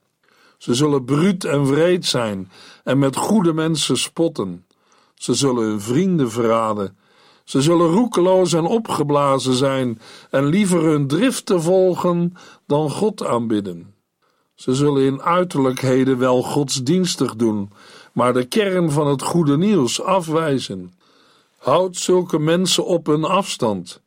Ze 0.62 0.75
zullen 0.75 1.05
bruut 1.05 1.44
en 1.44 1.64
wreed 1.64 2.07
zijn 2.07 2.51
en 2.85 2.98
met 2.98 3.16
goede 3.16 3.53
mensen 3.53 3.96
spotten. 3.96 4.66
Ze 5.14 5.35
zullen 5.35 5.64
hun 5.64 5.81
vrienden 5.81 6.31
verraden. 6.31 6.96
Ze 7.44 7.62
zullen 7.62 7.87
roekeloos 7.87 8.53
en 8.53 8.64
opgeblazen 8.64 9.55
zijn 9.55 10.01
en 10.31 10.44
liever 10.44 10.83
hun 10.83 11.07
driften 11.07 11.62
volgen 11.62 12.35
dan 12.66 12.90
God 12.90 13.27
aanbidden. 13.27 13.94
Ze 14.55 14.75
zullen 14.75 15.03
in 15.03 15.22
uiterlijkheden 15.22 16.18
wel 16.18 16.42
godsdienstig 16.42 17.37
doen, 17.37 17.70
maar 18.12 18.33
de 18.33 18.44
kern 18.44 18.90
van 18.90 19.07
het 19.07 19.22
goede 19.22 19.57
nieuws 19.57 20.03
afwijzen. 20.03 20.92
Houd 21.59 21.96
zulke 21.96 22.38
mensen 22.38 22.85
op 22.87 23.07
een 23.07 23.25
afstand. 23.25 24.03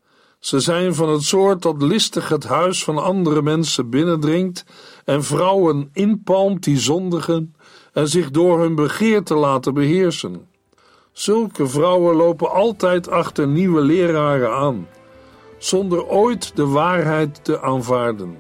Ze 0.45 0.59
zijn 0.59 0.95
van 0.95 1.09
het 1.09 1.23
soort 1.23 1.61
dat 1.61 1.81
listig 1.81 2.29
het 2.29 2.43
huis 2.43 2.83
van 2.83 2.97
andere 2.97 3.41
mensen 3.41 3.89
binnendringt 3.89 4.65
en 5.05 5.23
vrouwen 5.23 5.89
inpalmt 5.93 6.63
die 6.63 6.79
zondigen 6.79 7.55
en 7.93 8.07
zich 8.07 8.31
door 8.31 8.59
hun 8.59 8.75
begeerte 8.75 9.35
laten 9.35 9.73
beheersen. 9.73 10.47
Zulke 11.11 11.67
vrouwen 11.67 12.15
lopen 12.15 12.51
altijd 12.51 13.09
achter 13.09 13.47
nieuwe 13.47 13.81
leraren 13.81 14.51
aan, 14.51 14.87
zonder 15.57 16.05
ooit 16.05 16.55
de 16.55 16.65
waarheid 16.65 17.43
te 17.43 17.61
aanvaarden. 17.61 18.37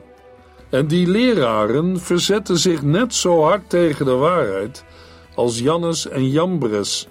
En 0.69 0.87
die 0.87 1.07
leraren 1.07 1.99
verzetten 1.99 2.57
zich 2.57 2.81
net 2.81 3.13
zo 3.13 3.41
hard 3.41 3.69
tegen 3.69 4.05
de 4.05 4.15
waarheid 4.15 4.85
als 5.35 5.59
Jannes 5.59 6.07
en 6.07 6.29
Jambres, 6.29 7.07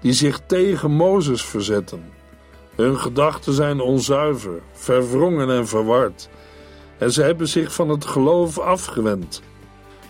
die 0.00 0.12
zich 0.12 0.40
tegen 0.46 0.90
Mozes 0.90 1.44
verzetten. 1.44 2.17
Hun 2.78 2.98
gedachten 2.98 3.52
zijn 3.52 3.80
onzuiver, 3.80 4.60
verwrongen 4.72 5.50
en 5.50 5.66
verward, 5.66 6.28
en 6.98 7.12
ze 7.12 7.22
hebben 7.22 7.48
zich 7.48 7.74
van 7.74 7.88
het 7.88 8.04
geloof 8.04 8.58
afgewend. 8.58 9.42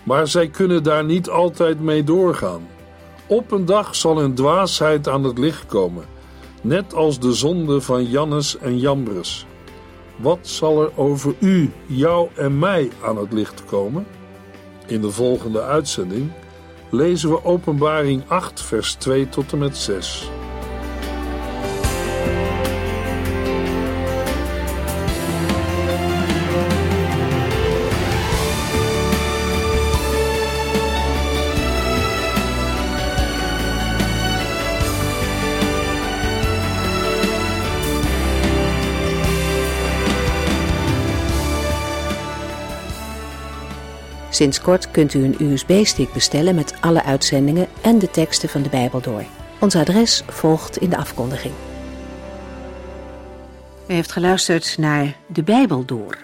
Maar 0.03 0.27
zij 0.27 0.47
kunnen 0.47 0.83
daar 0.83 1.05
niet 1.05 1.29
altijd 1.29 1.79
mee 1.79 2.03
doorgaan. 2.03 2.67
Op 3.27 3.51
een 3.51 3.65
dag 3.65 3.95
zal 3.95 4.17
hun 4.17 4.33
dwaasheid 4.33 5.07
aan 5.07 5.23
het 5.23 5.37
licht 5.37 5.65
komen, 5.65 6.05
net 6.61 6.93
als 6.93 7.19
de 7.19 7.33
zonde 7.33 7.81
van 7.81 8.05
Jannes 8.05 8.57
en 8.57 8.79
Jambres. 8.79 9.45
Wat 10.15 10.39
zal 10.41 10.81
er 10.81 10.91
over 10.95 11.35
u, 11.39 11.71
jou 11.85 12.29
en 12.35 12.59
mij 12.59 12.89
aan 13.03 13.17
het 13.17 13.33
licht 13.33 13.65
komen? 13.65 14.07
In 14.87 15.01
de 15.01 15.11
volgende 15.11 15.61
uitzending 15.61 16.31
lezen 16.89 17.29
we 17.29 17.43
Openbaring 17.43 18.23
8, 18.27 18.61
vers 18.61 18.93
2 18.93 19.29
tot 19.29 19.51
en 19.51 19.57
met 19.57 19.77
6. 19.77 20.29
Sinds 44.39 44.61
kort 44.61 44.91
kunt 44.91 45.13
u 45.13 45.23
een 45.23 45.35
USB-stick 45.39 46.13
bestellen 46.13 46.55
met 46.55 46.73
alle 46.81 47.03
uitzendingen 47.03 47.67
en 47.81 47.99
de 47.99 48.11
teksten 48.11 48.49
van 48.49 48.61
de 48.61 48.69
Bijbel 48.69 49.01
door. 49.01 49.23
Ons 49.59 49.75
adres 49.75 50.23
volgt 50.27 50.77
in 50.77 50.89
de 50.89 50.97
afkondiging. 50.97 51.53
U 53.87 53.93
heeft 53.93 54.11
geluisterd 54.11 54.77
naar 54.77 55.15
De 55.27 55.43
Bijbel 55.43 55.85
Door. 55.85 56.17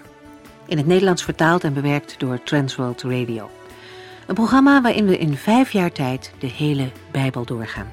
In 0.66 0.78
het 0.78 0.86
Nederlands 0.88 1.24
vertaald 1.24 1.64
en 1.64 1.74
bewerkt 1.74 2.16
door 2.20 2.44
Transworld 2.44 3.02
Radio. 3.02 3.50
Een 4.28 4.36
programma 4.36 4.82
waarin 4.82 5.06
we 5.06 5.18
in 5.18 5.38
vijf 5.38 5.72
jaar 5.72 5.92
tijd 5.92 6.32
de 6.40 6.48
hele 6.48 6.90
Bijbel 7.12 7.46
doorgaan. 7.46 7.92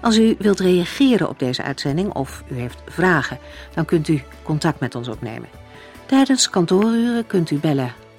Als 0.00 0.18
u 0.18 0.34
wilt 0.38 0.60
reageren 0.60 1.28
op 1.28 1.38
deze 1.38 1.62
uitzending 1.62 2.12
of 2.12 2.44
u 2.50 2.54
heeft 2.54 2.82
vragen, 2.88 3.38
dan 3.74 3.84
kunt 3.84 4.08
u 4.08 4.22
contact 4.42 4.80
met 4.80 4.94
ons 4.94 5.08
opnemen. 5.08 5.48
Tijdens 6.06 6.50
kantooruren 6.50 7.26
kunt 7.26 7.50
u 7.50 7.58
bellen 7.58 8.02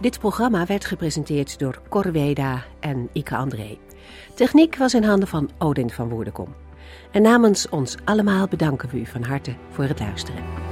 Dit 0.00 0.18
programma 0.18 0.66
werd 0.66 0.84
gepresenteerd 0.84 1.58
door 1.58 1.80
Corweda 1.88 2.64
en 2.80 3.08
Ike 3.12 3.36
André. 3.36 3.78
Techniek 4.34 4.76
was 4.76 4.94
in 4.94 5.02
handen 5.02 5.28
van 5.28 5.50
Odin 5.58 5.90
van 5.90 6.08
Woerdenkom. 6.08 6.54
En 7.10 7.22
namens 7.22 7.68
ons 7.68 7.96
allemaal 8.04 8.48
bedanken 8.48 8.88
we 8.88 8.98
u 8.98 9.06
van 9.06 9.22
harte 9.22 9.54
voor 9.70 9.84
het 9.84 10.00
luisteren. 10.00 10.65